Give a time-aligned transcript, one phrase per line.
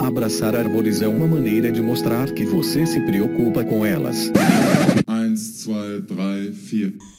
[0.00, 4.30] Abraçar árvores é uma maneira de mostrar que você se preocupa com elas.
[5.08, 7.18] 1, 2, 3, 4.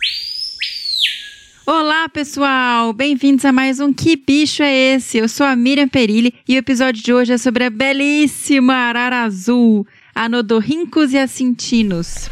[1.67, 2.93] Olá, pessoal!
[2.93, 5.17] Bem-vindos a mais um Que Bicho é Esse?
[5.17, 9.23] Eu sou a Miriam Perilli e o episódio de hoje é sobre a belíssima arara
[9.23, 9.85] azul,
[10.15, 12.29] Anodorrincus e Acintinus.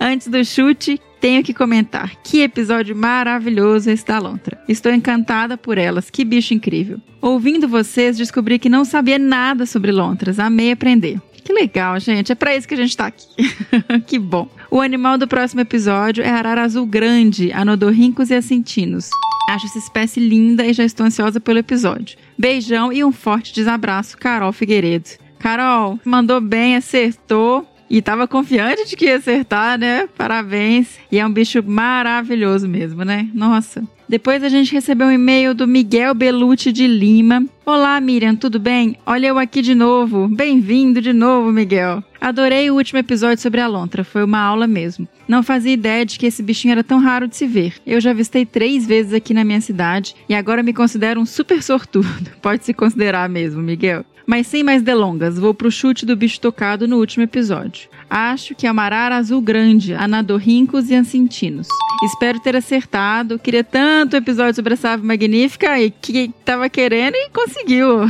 [0.00, 2.16] Antes do chute, tenho que comentar.
[2.22, 4.60] Que episódio maravilhoso esse da Lontra.
[4.68, 6.10] Estou encantada por elas.
[6.10, 7.00] Que bicho incrível.
[7.20, 10.38] Ouvindo vocês, descobri que não sabia nada sobre lontras.
[10.38, 11.20] Amei aprender.
[11.44, 12.30] Que legal, gente.
[12.30, 13.26] É para isso que a gente tá aqui.
[14.06, 14.48] que bom.
[14.70, 19.08] O animal do próximo episódio é arara azul grande, anodorrincos e acintinos.
[19.48, 22.18] Acho essa espécie linda e já estou ansiosa pelo episódio.
[22.36, 25.08] Beijão e um forte desabraço, Carol Figueiredo.
[25.38, 27.66] Carol, mandou bem, acertou.
[27.90, 30.08] E tava confiante de que ia acertar, né?
[30.16, 30.98] Parabéns.
[31.10, 33.28] E é um bicho maravilhoso mesmo, né?
[33.32, 33.82] Nossa.
[34.08, 37.44] Depois a gente recebeu um e-mail do Miguel Belucci de Lima.
[37.64, 38.96] Olá, Miriam, tudo bem?
[39.04, 40.28] Olha eu aqui de novo.
[40.28, 42.02] Bem-vindo de novo, Miguel.
[42.18, 45.06] Adorei o último episódio sobre a lontra, foi uma aula mesmo.
[45.28, 47.74] Não fazia ideia de que esse bichinho era tão raro de se ver.
[47.86, 51.62] Eu já avistei três vezes aqui na minha cidade e agora me considero um super
[51.62, 52.08] sortudo.
[52.40, 54.06] Pode se considerar mesmo, Miguel.
[54.28, 57.88] Mas sem mais delongas, vou pro chute do bicho tocado no último episódio.
[58.10, 61.66] Acho que é uma arara azul grande, anadorrincos e ancintinos.
[62.02, 63.38] Espero ter acertado.
[63.38, 68.00] Queria tanto episódio sobre essa ave magnífica e que tava querendo e conseguiu.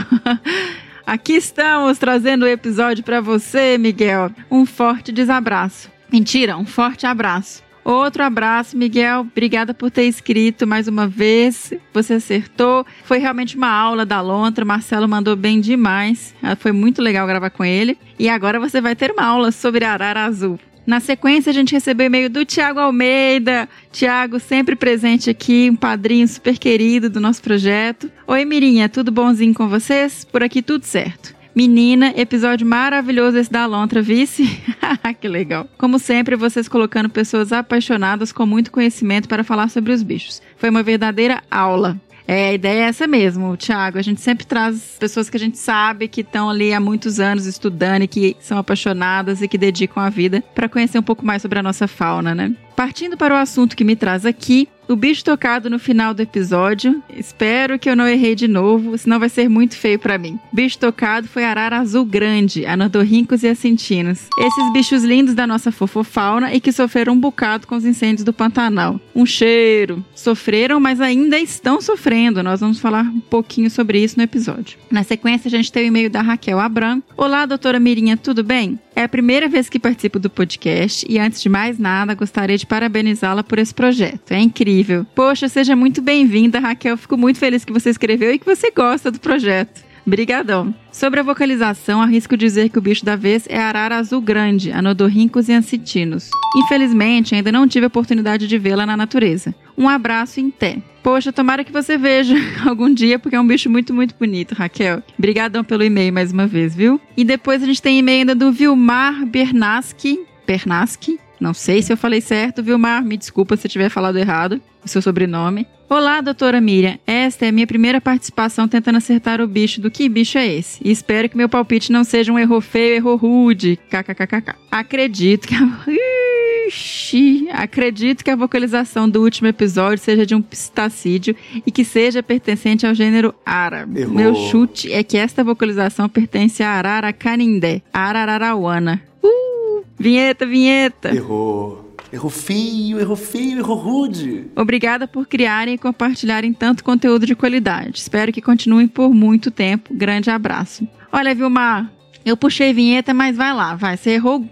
[1.06, 4.32] Aqui estamos trazendo o episódio para você, Miguel.
[4.50, 5.88] Um forte desabraço.
[6.12, 7.67] Mentira, um forte abraço.
[7.84, 9.20] Outro abraço, Miguel.
[9.20, 11.72] Obrigada por ter escrito mais uma vez.
[11.92, 12.86] Você acertou.
[13.04, 14.64] Foi realmente uma aula da Lontra.
[14.64, 16.34] Marcelo mandou bem demais.
[16.42, 17.98] Ah, foi muito legal gravar com ele.
[18.18, 20.58] E agora você vai ter uma aula sobre arara azul.
[20.88, 23.68] Na sequência, a gente recebeu e-mail do Tiago Almeida.
[23.92, 28.10] Tiago, sempre presente aqui, um padrinho super querido do nosso projeto.
[28.26, 30.24] Oi, Mirinha, tudo bonzinho com vocês?
[30.24, 31.37] Por aqui tudo certo.
[31.58, 34.44] Menina, episódio maravilhoso esse da Lontra, vice?
[35.20, 35.66] que legal.
[35.76, 40.40] Como sempre, vocês colocando pessoas apaixonadas com muito conhecimento para falar sobre os bichos.
[40.56, 42.00] Foi uma verdadeira aula.
[42.28, 43.98] É, a ideia é essa mesmo, Thiago.
[43.98, 47.44] A gente sempre traz pessoas que a gente sabe que estão ali há muitos anos
[47.44, 51.42] estudando e que são apaixonadas e que dedicam a vida para conhecer um pouco mais
[51.42, 52.54] sobre a nossa fauna, né?
[52.76, 57.02] Partindo para o assunto que me traz aqui, o bicho tocado no final do episódio.
[57.14, 60.38] Espero que eu não errei de novo, senão vai ser muito feio para mim.
[60.52, 64.28] Bicho tocado foi arara azul grande, anortorrincos e assentinos.
[64.38, 68.32] Esses bichos lindos da nossa fofofauna e que sofreram um bocado com os incêndios do
[68.32, 68.98] Pantanal.
[69.14, 70.04] Um cheiro.
[70.14, 72.42] Sofreram, mas ainda estão sofrendo.
[72.42, 74.78] Nós vamos falar um pouquinho sobre isso no episódio.
[74.90, 77.02] Na sequência, a gente tem o e-mail da Raquel Abram.
[77.16, 78.78] Olá, doutora Mirinha, tudo bem?
[78.98, 82.66] É a primeira vez que participo do podcast e, antes de mais nada, gostaria de
[82.66, 84.32] parabenizá-la por esse projeto.
[84.32, 85.06] É incrível.
[85.14, 86.96] Poxa, seja muito bem-vinda, Raquel.
[86.96, 89.84] Fico muito feliz que você escreveu e que você gosta do projeto.
[90.08, 90.74] Brigadão.
[90.90, 95.48] Sobre a vocalização, arrisco dizer que o bicho da vez é arara azul grande, anodorrincos
[95.48, 96.30] e ancitinos.
[96.56, 99.54] Infelizmente, ainda não tive a oportunidade de vê-la na natureza.
[99.76, 100.78] Um abraço em té.
[101.02, 102.34] Poxa, tomara que você veja
[102.66, 105.02] algum dia, porque é um bicho muito, muito bonito, Raquel.
[105.18, 106.98] Obrigadão pelo e-mail mais uma vez, viu?
[107.16, 110.18] E depois a gente tem e-mail ainda do Vilmar Bernaski.
[110.46, 111.20] Bernaski?
[111.38, 113.04] Não sei se eu falei certo, Vilmar.
[113.04, 115.66] Me desculpa se eu tiver falado errado o seu sobrenome.
[115.90, 116.98] Olá, doutora Miriam.
[117.06, 120.78] Esta é a minha primeira participação tentando acertar o bicho do que bicho é esse.
[120.84, 123.78] E espero que meu palpite não seja um erro feio, erro rude.
[123.88, 124.54] KKKKK.
[124.70, 125.60] Acredito que a...
[126.68, 132.22] Ixi, acredito que a vocalização do último episódio seja de um pistacídeo e que seja
[132.22, 134.02] pertencente ao gênero árabe.
[134.02, 134.14] Errou.
[134.14, 139.02] Meu chute é que esta vocalização pertence a Arara Canindé, Arararauana.
[139.22, 139.82] Uh!
[139.98, 141.08] Vinheta, vinheta!
[141.14, 141.87] Errou.
[142.12, 144.46] Errou feio, errou feio, errou rude.
[144.56, 147.98] Obrigada por criarem e compartilharem tanto conteúdo de qualidade.
[147.98, 149.92] Espero que continuem por muito tempo.
[149.94, 150.88] Grande abraço.
[151.12, 151.92] Olha, Vilmar,
[152.24, 153.96] eu puxei vinheta, mas vai lá, vai.
[153.96, 154.44] Você errou.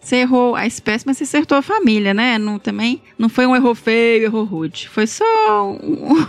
[0.00, 2.38] Você errou a espécie, mas você acertou a família, né?
[2.38, 4.88] Não, também não foi um erro feio, erro rude.
[4.88, 6.26] Foi só um,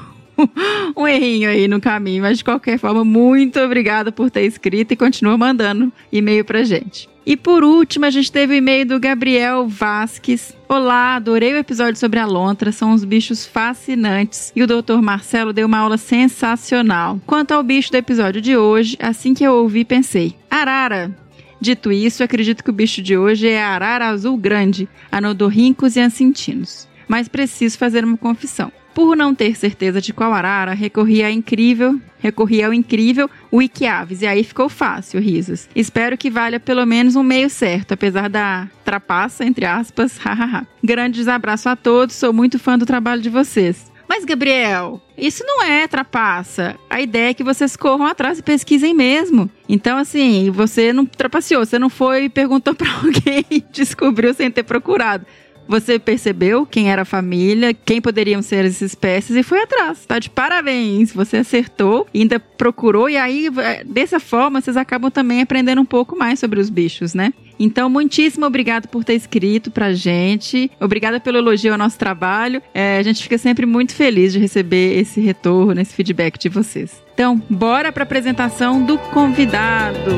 [0.96, 2.24] um errinho aí no caminho.
[2.24, 7.10] Mas de qualquer forma, muito obrigada por ter escrito e continua mandando e-mail pra gente.
[7.26, 10.56] E por último, a gente teve o e-mail do Gabriel Vasques.
[10.68, 15.00] Olá, adorei o episódio sobre a lontra, são uns bichos fascinantes e o Dr.
[15.02, 17.20] Marcelo deu uma aula sensacional.
[17.28, 21.16] Quanto ao bicho do episódio de hoje, assim que eu ouvi, pensei: arara.
[21.62, 26.00] Dito isso, acredito que o bicho de hoje é a arara azul grande, anodorrincos e
[26.00, 26.88] ancentinos.
[27.08, 28.72] Mas preciso fazer uma confissão.
[28.94, 34.28] Por não ter certeza de qual arara, recorri a incrível, recorri ao incrível Wikiaves, e
[34.28, 35.70] aí ficou fácil, risos.
[35.76, 40.68] Espero que valha pelo menos um meio certo, apesar da trapaça, entre aspas, hahaha.
[40.84, 43.90] Grandes abraço a todos, sou muito fã do trabalho de vocês.
[44.10, 46.76] Mas, Gabriel, isso não é trapaça.
[46.90, 49.48] A ideia é que vocês corram atrás e pesquisem mesmo.
[49.70, 54.50] Então, assim, você não trapaceou, você não foi e perguntou para alguém e descobriu sem
[54.50, 55.28] ter procurado.
[55.70, 60.04] Você percebeu quem era a família, quem poderiam ser as espécies e foi atrás.
[60.04, 61.14] Tá de parabéns!
[61.14, 63.50] Você acertou, ainda procurou e aí
[63.86, 67.32] dessa forma vocês acabam também aprendendo um pouco mais sobre os bichos, né?
[67.60, 70.72] Então, muitíssimo obrigado por ter escrito pra gente.
[70.80, 72.64] Obrigada pelo elogio ao nosso trabalho.
[72.74, 77.04] É, a gente fica sempre muito feliz de receber esse retorno, esse feedback de vocês.
[77.14, 80.10] Então, bora pra apresentação do convidado.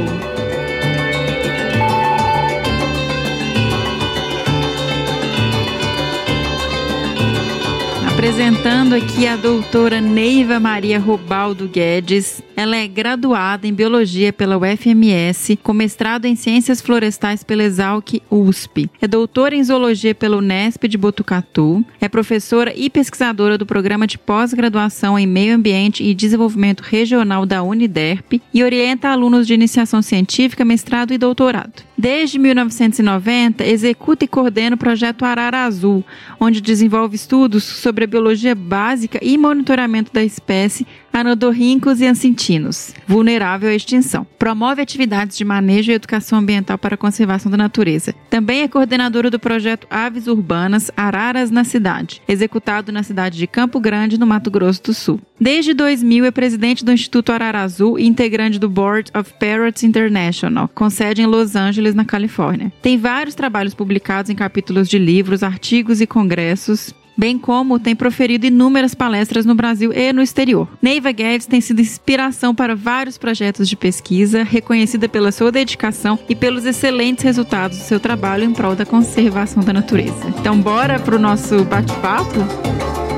[8.21, 12.39] Apresentando aqui a doutora Neiva Maria Robaldo Guedes.
[12.55, 18.87] Ela é graduada em Biologia pela UFMS, com mestrado em Ciências Florestais pela Exalc USP.
[19.01, 21.83] É doutora em Zoologia pela Unesp de Botucatu.
[21.99, 27.63] É professora e pesquisadora do Programa de Pós-Graduação em Meio Ambiente e Desenvolvimento Regional da
[27.63, 31.81] Uniderp e orienta alunos de iniciação científica, mestrado e doutorado.
[32.01, 36.03] Desde 1990, executa e coordena o projeto Arara Azul,
[36.39, 43.69] onde desenvolve estudos sobre a biologia básica e monitoramento da espécie anodorríncos e ancintinos, vulnerável
[43.69, 44.25] à extinção.
[44.37, 48.13] Promove atividades de manejo e educação ambiental para a conservação da natureza.
[48.29, 53.79] Também é coordenadora do projeto Aves Urbanas Araras na Cidade, executado na cidade de Campo
[53.79, 55.19] Grande, no Mato Grosso do Sul.
[55.39, 60.69] Desde 2000 é presidente do Instituto Arara Azul e integrante do Board of Parrots International,
[60.73, 62.71] com sede em Los Angeles, na Califórnia.
[62.81, 68.45] Tem vários trabalhos publicados em capítulos de livros, artigos e congressos, bem como tem proferido
[68.45, 70.67] inúmeras palestras no Brasil e no exterior.
[70.81, 76.35] Neiva Guedes tem sido inspiração para vários projetos de pesquisa, reconhecida pela sua dedicação e
[76.35, 80.33] pelos excelentes resultados do seu trabalho em prol da conservação da natureza.
[80.39, 83.10] Então, bora para o nosso bate-papo?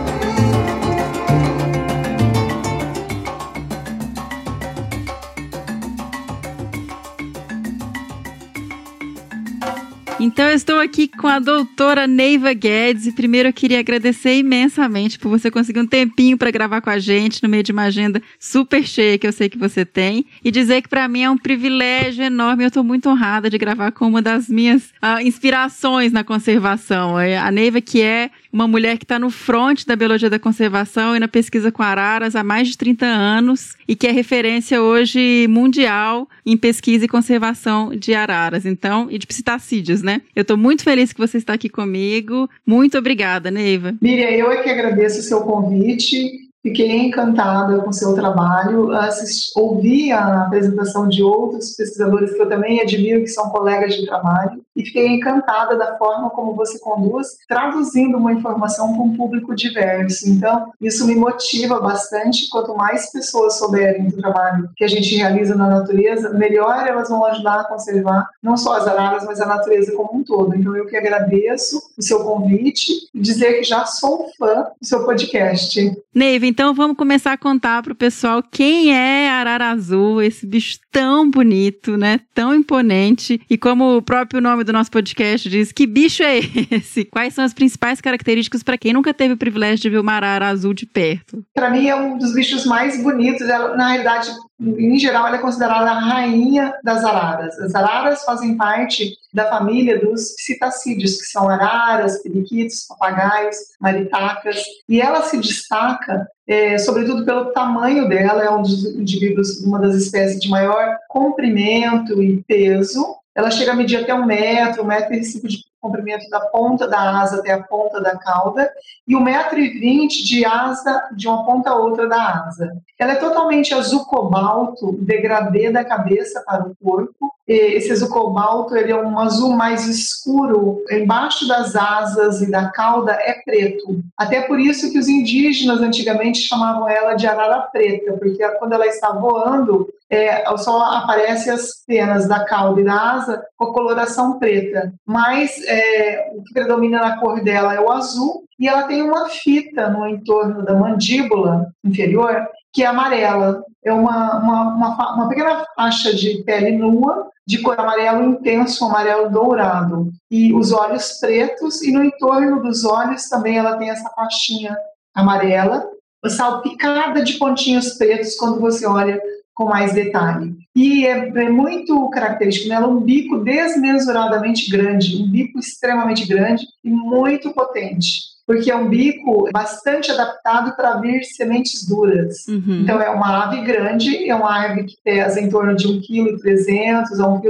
[10.20, 13.08] Então eu estou aqui com a doutora Neiva Guedes.
[13.08, 17.00] E primeiro eu queria agradecer imensamente por você conseguir um tempinho para gravar com a
[17.00, 20.25] gente no meio de uma agenda super cheia que eu sei que você tem.
[20.43, 23.91] E dizer que para mim é um privilégio enorme, eu estou muito honrada de gravar
[23.91, 27.20] com uma das minhas uh, inspirações na conservação.
[27.20, 31.15] É a Neiva que é uma mulher que está no front da biologia da conservação
[31.15, 35.48] e na pesquisa com araras há mais de 30 anos e que é referência hoje
[35.50, 40.22] mundial em pesquisa e conservação de araras, então, e de psitacídeos, né?
[40.36, 42.48] Eu estou muito feliz que você está aqui comigo.
[42.65, 43.95] Muito obrigada, Neiva.
[44.00, 46.43] Miriam, eu é que agradeço o seu convite.
[46.62, 52.48] Fiquei encantada com o seu trabalho, assisti, ouvi a apresentação de outros pesquisadores que eu
[52.48, 57.37] também admiro, que são colegas de trabalho, e fiquei encantada da forma como você conduz,
[57.47, 60.29] traduzindo uma informação para um público diverso.
[60.29, 62.49] Então, isso me motiva bastante.
[62.49, 67.25] Quanto mais pessoas souberem do trabalho que a gente realiza na natureza, melhor elas vão
[67.25, 70.55] ajudar a conservar não só as araras, mas a natureza como um todo.
[70.55, 75.03] Então, eu que agradeço o seu convite e dizer que já sou fã do seu
[75.05, 75.91] podcast.
[76.13, 80.79] Neiva, então vamos começar a contar para o pessoal quem é Arara Azul, esse bicho
[80.91, 82.19] tão bonito, né?
[82.33, 83.41] Tão imponente.
[83.49, 86.38] E como o próprio nome nome do nosso podcast diz: Que bicho é
[86.72, 87.05] esse?
[87.05, 90.48] Quais são as principais características para quem nunca teve o privilégio de ver uma arara
[90.48, 91.43] azul de perto?
[91.53, 93.48] Para mim é um dos bichos mais bonitos.
[93.48, 97.60] Ela, na realidade, em geral, ela é considerada a rainha das araras.
[97.60, 105.01] As araras fazem parte da família dos psitacídeos, que são araras, periquitos, papagaios, maritacas, e
[105.01, 110.41] ela se destaca é, sobretudo pelo tamanho dela, é um dos indivíduos, uma das espécies
[110.41, 115.23] de maior comprimento e peso, ela chega a medir até um metro, um metro e
[115.23, 118.71] cinco de comprimento da ponta da asa até a ponta da cauda
[119.05, 122.71] e um metro e vinte de asa de uma ponta a outra da asa.
[122.97, 127.33] Ela é totalmente azul cobalto, degradê da cabeça para o corpo.
[127.47, 133.12] Esse azul cobalto ele é um azul mais escuro, embaixo das asas e da cauda
[133.13, 134.01] é preto.
[134.17, 138.88] Até por isso que os indígenas antigamente chamavam ela de arara preta, porque quando ela
[138.88, 144.39] está voando, é, só aparece as penas da cauda e da asa com a coloração
[144.39, 144.93] preta.
[145.05, 149.27] Mas é, o que predomina na cor dela é o azul e ela tem uma
[149.27, 153.63] fita no entorno da mandíbula inferior que é amarela.
[153.85, 159.29] É uma, uma, uma, uma pequena faixa de pele nua, de cor amarelo intenso, amarelo
[159.29, 160.11] dourado.
[160.31, 164.75] E os olhos pretos, e no entorno dos olhos também ela tem essa faixinha
[165.13, 165.87] amarela,
[166.27, 169.21] salpicada de pontinhos pretos quando você olha
[169.53, 170.55] com mais detalhe.
[170.75, 176.89] E é, é, muito característico nela um bico desmesuradamente grande, um bico extremamente grande e
[176.89, 182.47] muito potente porque é um bico bastante adaptado para abrir sementes duras.
[182.47, 182.81] Uhum.
[182.81, 187.21] Então, é uma ave grande, é uma ave que pesa em torno de 1,3 kg
[187.21, 187.41] a 1,4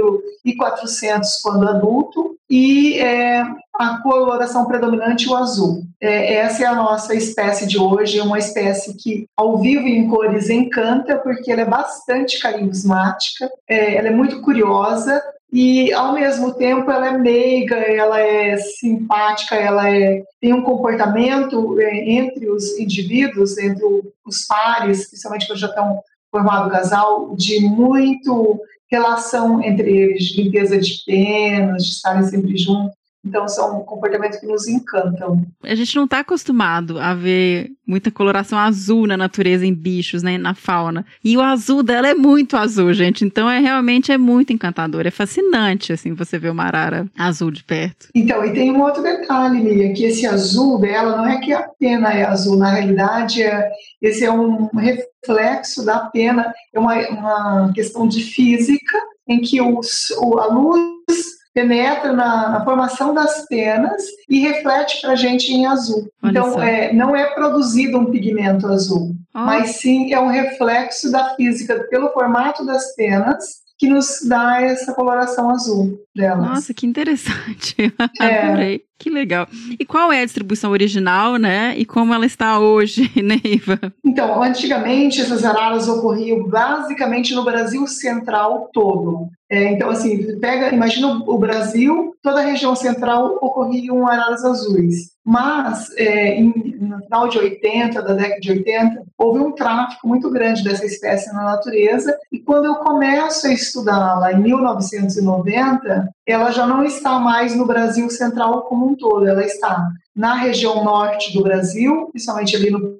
[0.44, 3.42] kg quando adulto, e é,
[3.74, 5.82] a coloração predominante o azul.
[6.00, 10.08] É, essa é a nossa espécie de hoje, é uma espécie que ao vivo em
[10.08, 15.22] cores encanta, porque ela é bastante carismática, é, ela é muito curiosa,
[15.54, 21.80] e ao mesmo tempo ela é meiga, ela é simpática, ela é, tem um comportamento
[21.80, 23.84] é, entre os indivíduos, entre
[24.26, 30.76] os pares, principalmente quando já estão formado casal, de muito relação entre eles, de limpeza
[30.76, 32.96] de penas, de estarem sempre juntos.
[33.24, 35.44] Então, são comportamentos que nos encantam.
[35.62, 40.36] A gente não está acostumado a ver muita coloração azul na natureza, em bichos, né,
[40.36, 41.06] na fauna.
[41.24, 43.24] E o azul dela é muito azul, gente.
[43.24, 45.06] Então, é realmente é muito encantador.
[45.06, 48.08] É fascinante, assim, você ver uma arara azul de perto.
[48.14, 51.62] Então, e tem um outro detalhe, Mia, que esse azul dela não é que a
[51.62, 52.56] pena é azul.
[52.58, 53.70] Na realidade, é,
[54.02, 56.52] esse é um reflexo da pena.
[56.74, 63.14] É uma, uma questão de física em que os, a luz penetra na, na, formação
[63.14, 66.10] das penas e reflete para a gente em azul.
[66.22, 69.14] Olha então, é, não é produzido um pigmento azul.
[69.32, 74.92] mas sim é um reflexo da física pelo formato das penas que nos dá essa
[74.92, 76.46] coloração azul delas.
[76.46, 77.74] Nossa, que interessante.
[78.20, 78.46] É.
[78.46, 78.84] Adorei.
[78.98, 79.48] Que legal.
[79.78, 81.74] E qual é a distribuição original, né?
[81.76, 83.78] E como ela está hoje, Neiva?
[84.04, 89.28] Então, antigamente essas araras ocorriam basicamente no Brasil central todo.
[89.50, 95.14] É, então, assim, pega, imagina o Brasil, toda a região central ocorriam araras azuis.
[95.24, 100.30] Mas, é, em, no final de 80, da década de 80, houve um tráfico muito
[100.30, 106.66] grande dessa espécie na natureza, e quando eu começo a estudá-la em 1990, ela já
[106.66, 111.42] não está mais no Brasil central como um todo, ela está na região norte do
[111.42, 112.98] Brasil, principalmente ali no,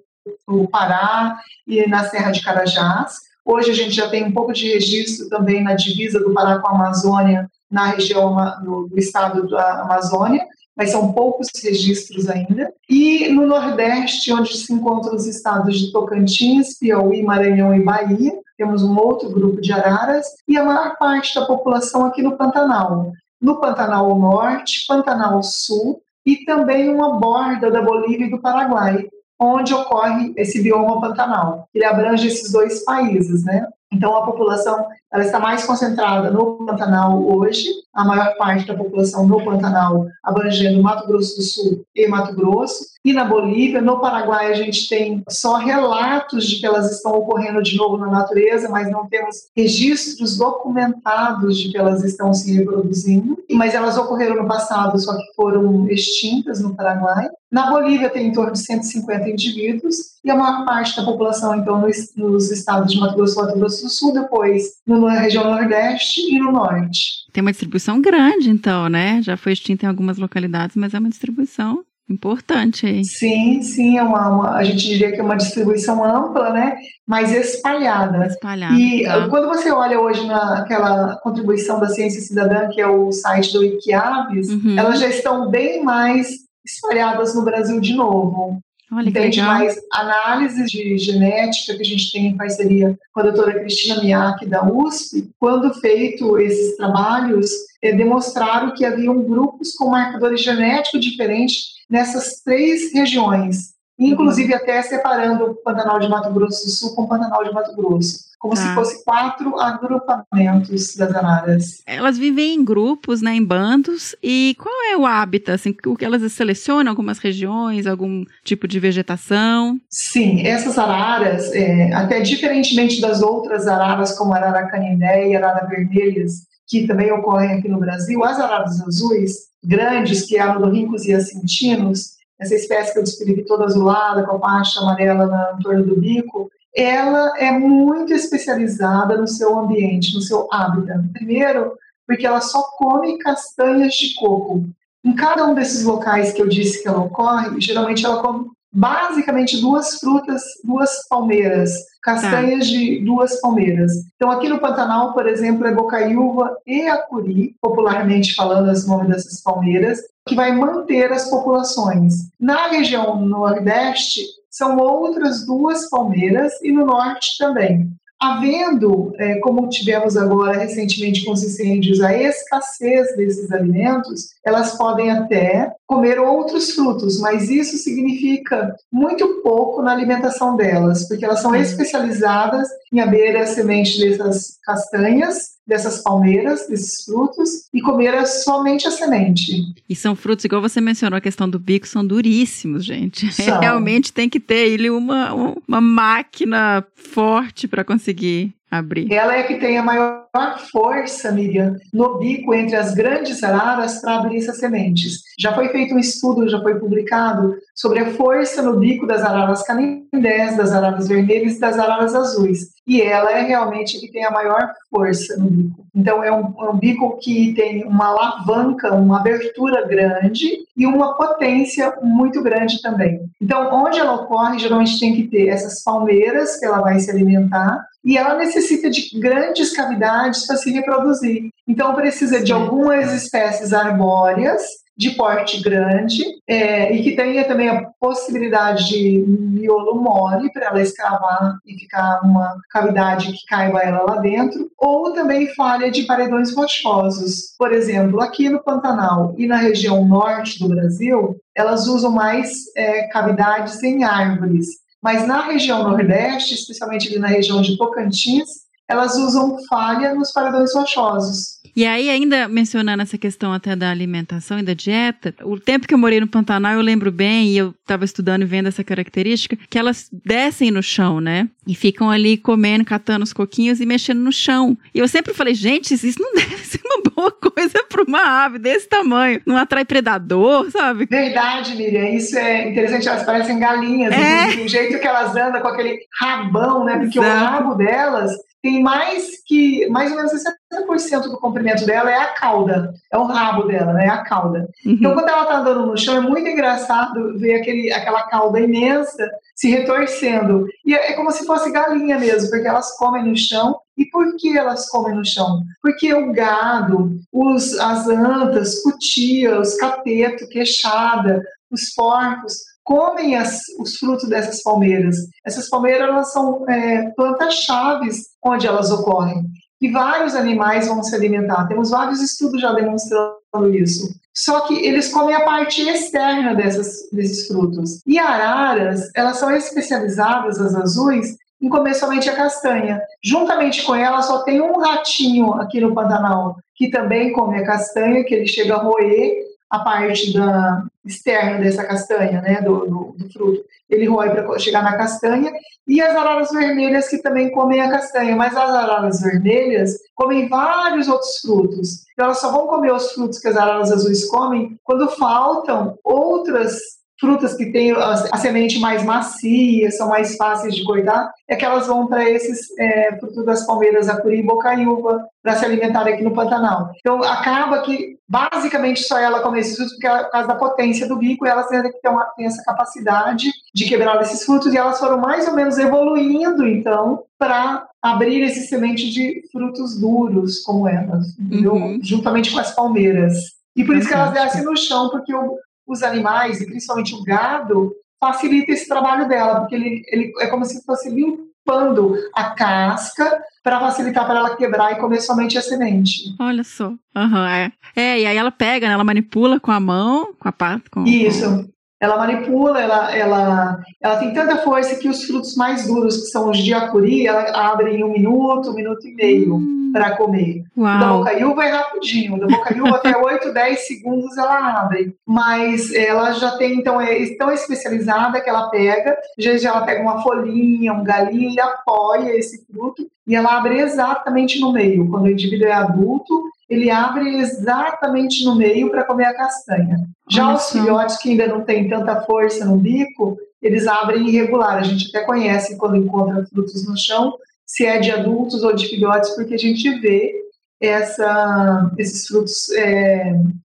[0.49, 3.16] no Pará e na Serra de Carajás.
[3.44, 6.68] Hoje a gente já tem um pouco de registro também na divisa do Pará com
[6.68, 10.46] a Amazônia, na região do, do estado da Amazônia,
[10.76, 12.73] mas são poucos registros ainda.
[12.88, 18.82] E no Nordeste, onde se encontram os estados de Tocantins, Piauí, Maranhão e Bahia, temos
[18.82, 23.12] um outro grupo de araras, e a maior parte da população aqui no Pantanal.
[23.40, 29.06] No Pantanal Norte, Pantanal Sul e também uma borda da Bolívia e do Paraguai,
[29.38, 31.68] onde ocorre esse bioma pantanal.
[31.75, 33.66] Ele abrange esses dois países, né?
[33.92, 39.26] Então a população ela está mais concentrada no Pantanal hoje, a maior parte da população
[39.26, 42.94] no Pantanal abrangendo Mato Grosso do Sul e Mato Grosso.
[43.04, 47.62] E na Bolívia, no Paraguai, a gente tem só relatos de que elas estão ocorrendo
[47.62, 53.38] de novo na natureza, mas não temos registros documentados de que elas estão se reproduzindo.
[53.52, 57.28] Mas elas ocorreram no passado, só que foram extintas no Paraguai.
[57.52, 61.86] Na Bolívia tem em torno de 150 indivíduos e a maior parte da população, então,
[62.16, 66.50] nos, estados de Mato Grosso Mato Grosso do Sul, depois na região Nordeste e no
[66.50, 67.24] Norte.
[67.32, 69.20] Tem uma distribuição grande, então, né?
[69.22, 73.04] Já foi extinta em algumas localidades, mas é uma distribuição importante aí.
[73.04, 76.76] Sim, sim, é uma, uma, a gente diria que é uma distribuição ampla, né?
[77.06, 78.26] Mas espalhada.
[78.26, 78.74] Espalhada.
[78.74, 79.28] E tá.
[79.28, 84.50] quando você olha hoje naquela contribuição da ciência cidadã, que é o site do Wikiaves,
[84.50, 84.78] uhum.
[84.78, 86.28] elas já estão bem mais
[86.64, 88.58] espalhadas no Brasil de novo.
[88.92, 93.60] Olha Entende mais análise de genética que a gente tem em parceria com a doutora
[93.60, 97.50] Cristina Miak da USP, quando feito esses trabalhos,
[97.82, 104.58] é, demonstraram que haviam grupos com marcadores genéticos diferentes nessas três regiões, inclusive uhum.
[104.58, 108.34] até separando o Pantanal de Mato Grosso do Sul com o Pantanal de Mato Grosso
[108.44, 108.60] como tá.
[108.60, 111.82] se fosse quatro agrupamentos das araras.
[111.86, 114.14] Elas vivem em grupos, né, em bandos.
[114.22, 115.54] E qual é o hábitat?
[115.54, 119.80] Assim, o que elas selecionam algumas regiões, algum tipo de vegetação?
[119.88, 125.38] Sim, essas araras, é, até diferentemente das outras araras, como a arara canindé e a
[125.38, 130.52] arara vermelhas, que também ocorrem aqui no Brasil, as araras azuis grandes, que é a
[130.52, 135.62] Nodorrincos e acintinos, essa espécie que eu descrevi toda azulada, com a faixa amarela no
[135.62, 141.01] torno do bico, ela é muito especializada no seu ambiente, no seu hábitat.
[141.12, 141.73] Primeiro,
[142.07, 144.64] porque ela só come castanhas de coco.
[145.05, 149.60] Em cada um desses locais que eu disse que ela ocorre, geralmente ela come basicamente
[149.60, 152.72] duas frutas, duas palmeiras, castanhas tá.
[152.72, 153.92] de duas palmeiras.
[154.16, 159.40] Então, aqui no Pantanal, por exemplo, é bocaiúva e acuri, popularmente falando as nomes dessas
[159.40, 162.14] palmeiras, que vai manter as populações.
[162.40, 167.90] Na região nordeste, são outras duas palmeiras e no norte também.
[168.20, 175.11] Havendo, é, como tivemos agora recentemente com os incêndios, a escassez desses alimentos, elas podem
[175.11, 181.55] até comer outros frutos, mas isso significa muito pouco na alimentação delas, porque elas são
[181.55, 188.90] especializadas em abrir a semente dessas castanhas dessas palmeiras, desses frutos, e comer somente a
[188.90, 189.62] semente.
[189.88, 193.33] E são frutos, igual você mencionou, a questão do bico, são duríssimos, gente.
[193.35, 193.61] São.
[193.61, 195.33] Realmente tem que ter ele uma,
[195.66, 199.12] uma máquina forte para conseguir abrir.
[199.12, 200.27] Ela é que tem a maior
[200.70, 205.22] força, Miriam, no bico entre as grandes araras para abrir essas sementes.
[205.38, 209.62] Já foi feito um estudo, já foi publicado, sobre a força no bico das araras
[209.62, 212.75] canindés, das araras vermelhas e das araras azuis.
[212.87, 215.85] E ela é realmente que tem a maior força no bico.
[215.94, 221.16] Então, é um, é um bico que tem uma alavanca, uma abertura grande e uma
[221.16, 223.20] potência muito grande também.
[223.40, 227.87] Então, onde ela ocorre, geralmente tem que ter essas palmeiras que ela vai se alimentar
[228.05, 231.49] e ela necessita de grandes cavidades para se reproduzir.
[231.66, 234.62] Então, precisa de algumas espécies arbóreas
[234.96, 240.80] de porte grande é, e que tenha também a possibilidade de miolo mole para ela
[240.80, 246.54] escavar e ficar uma cavidade que caiba ela lá dentro, ou também falha de paredões
[246.54, 247.54] rochosos.
[247.59, 253.09] Por exemplo, aqui no Pantanal e na região norte do Brasil, elas usam mais é,
[253.09, 254.66] cavidades em árvores
[255.02, 260.75] Mas na região Nordeste, especialmente ali na região de Tocantins, elas usam falha nos paredões
[260.75, 261.55] rochosos.
[261.77, 265.94] E aí, ainda mencionando essa questão até da alimentação e da dieta, o tempo que
[265.94, 269.59] eu morei no Pantanal, eu lembro bem, e eu estava estudando e vendo essa característica,
[269.68, 271.49] que elas descem no chão, né?
[271.66, 274.79] E ficam ali comendo, catando os coquinhos e mexendo no chão.
[274.94, 278.61] E eu sempre falei, gente, isso não deve ser uma boa coisa para uma ave
[278.61, 279.42] desse tamanho.
[279.44, 281.07] Não atrai predador, sabe?
[281.07, 282.11] Verdade, Miriam.
[282.11, 283.09] Isso é interessante.
[283.09, 284.14] Elas parecem galinhas.
[284.14, 284.62] É.
[284.62, 286.99] O jeito que elas andam com aquele rabão, né?
[286.99, 287.35] Porque Exato.
[287.35, 288.33] o rabo delas
[288.64, 293.24] tem mais que mais ou menos 60% do comprimento dela é a cauda, é o
[293.24, 294.07] rabo dela, né?
[294.07, 294.66] É a cauda.
[294.87, 294.92] Uhum.
[294.92, 299.31] Então, quando ela tá andando no chão, é muito engraçado ver aquele, aquela cauda imensa
[299.55, 300.66] se retorcendo.
[300.83, 303.79] E é, é como se fosse galinha mesmo, porque elas comem no chão.
[303.98, 305.62] E por que elas comem no chão?
[305.83, 313.97] Porque o gado, os, as antas, cutia, os cateto, queixada, os porcos, comem as, os
[313.97, 315.16] frutos dessas palmeiras.
[315.44, 319.42] Essas palmeiras elas são é, plantas-chaves onde elas ocorrem.
[319.81, 321.66] E vários animais vão se alimentar.
[321.66, 324.14] Temos vários estudos já demonstrando isso.
[324.33, 328.01] Só que eles comem a parte externa dessas, desses frutos.
[328.07, 333.01] E araras, elas são especializadas, as azuis, em comer somente a castanha.
[333.23, 338.25] Juntamente com ela, só tem um ratinho aqui no Pantanal, que também come a castanha,
[338.25, 339.35] que ele chega a roer
[339.70, 343.64] a parte da externa dessa castanha, né, do, do, do fruto.
[343.88, 345.52] Ele rói para chegar na castanha
[345.86, 351.08] e as araras vermelhas que também comem a castanha, mas as araras vermelhas comem vários
[351.08, 352.04] outros frutos.
[352.12, 356.78] Então elas só vão comer os frutos que as araras azuis comem quando faltam outras
[357.24, 361.87] frutas que têm a, semente mais macia, são mais fáceis de cortar, é que elas
[361.87, 366.34] vão para esses é, frutos das palmeiras, acuri e bocaiúva, para se alimentar aqui no
[366.34, 366.90] Pantanal.
[366.98, 371.08] Então, acaba que basicamente só ela come esses frutos porque ela, por causa da potência
[371.08, 375.18] do bico, elas têm, uma, têm essa capacidade de quebrar esses frutos e elas foram
[375.18, 381.98] mais ou menos evoluindo, então, para abrir esse semente de frutos duros como elas, uhum.
[382.02, 383.34] juntamente com as palmeiras.
[383.74, 387.23] E por isso que elas descem no chão, porque o, os animais, e principalmente o
[387.23, 393.42] gado, facilita esse trabalho dela, porque ele, ele é como se fosse limpando a casca
[393.62, 396.35] para facilitar para ela quebrar e comer somente a semente.
[396.38, 396.88] Olha só.
[397.16, 397.73] Uhum, é.
[397.97, 400.85] é, e aí ela pega, né, ela manipula com a mão, com a pata.
[400.90, 401.68] Com, Isso.
[402.04, 406.50] Ela manipula, ela, ela, ela tem tanta força que os frutos mais duros, que são
[406.50, 409.90] os de acuri, ela abre em um minuto, um minuto e meio hum.
[409.90, 410.64] para comer.
[410.76, 410.98] Uau.
[410.98, 415.16] Da bocaiúva é rapidinho, da bocaiúva até 8, 10 segundos ela abre.
[415.26, 420.02] Mas ela já tem, então, é tão especializada que ela pega, às vezes ela pega
[420.02, 425.08] uma folhinha, um galinho e apoia esse fruto e ela abre exatamente no meio.
[425.08, 430.07] Quando o indivíduo é adulto, ele abre exatamente no meio para comer a castanha.
[430.31, 434.79] Já Olha os filhotes que ainda não têm tanta força no bico, eles abrem irregular.
[434.79, 437.35] A gente até conhece quando encontra frutos no chão,
[437.66, 440.33] se é de adultos ou de filhotes, porque a gente vê
[440.81, 443.35] essa, esses frutos é,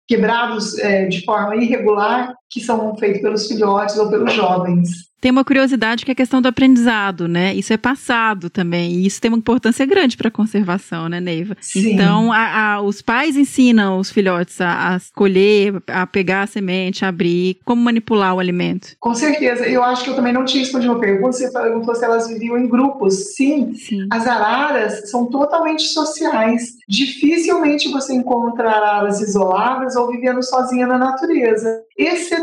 [0.07, 5.43] quebrados é, de forma irregular, que são feitos pelos filhotes ou pelos jovens tem uma
[5.43, 7.51] curiosidade que é a questão do aprendizado, né?
[7.55, 11.57] Isso é passado também, e isso tem uma importância grande para a conservação, né, Neiva?
[11.59, 11.93] Sim.
[11.93, 17.03] Então, a, a, os pais ensinam os filhotes a, a escolher, a pegar a semente,
[17.03, 18.89] a abrir, como manipular o alimento.
[18.99, 19.67] Com certeza.
[19.67, 21.31] Eu acho que eu também não tinha respondido uma pergunta.
[21.31, 23.33] Você perguntou se elas viviam em grupos.
[23.33, 24.07] Sim, Sim.
[24.11, 26.75] as araras são totalmente sociais.
[26.87, 31.81] Dificilmente você encontra araras isoladas ou vivendo sozinha na natureza,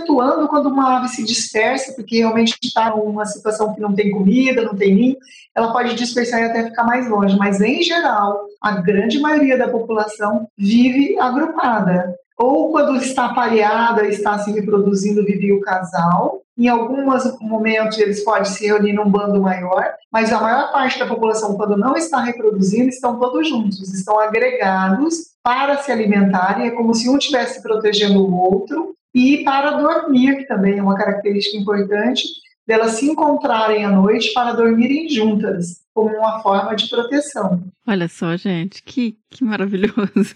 [0.02, 4.62] excetuando quando uma ave se dispersa, porque realmente está numa situação que não tem comida,
[4.62, 5.16] não tem ninho,
[5.54, 7.36] ela pode dispersar e até ficar mais longe.
[7.36, 12.14] Mas, em geral, a grande maioria da população vive agrupada.
[12.38, 16.42] Ou quando está pareada, está se reproduzindo, vive o casal.
[16.58, 17.04] Em alguns
[17.40, 21.78] momentos eles podem se reunir num bando maior, mas a maior parte da população, quando
[21.78, 26.66] não está reproduzindo, estão todos juntos, estão agregados para se alimentarem.
[26.66, 30.96] É como se um estivesse protegendo o outro e para dormir, que também é uma
[30.96, 32.25] característica importante,
[32.66, 37.62] delas se encontrarem à noite para dormirem juntas, como uma forma de proteção.
[37.87, 40.35] Olha só, gente, que, que maravilhoso.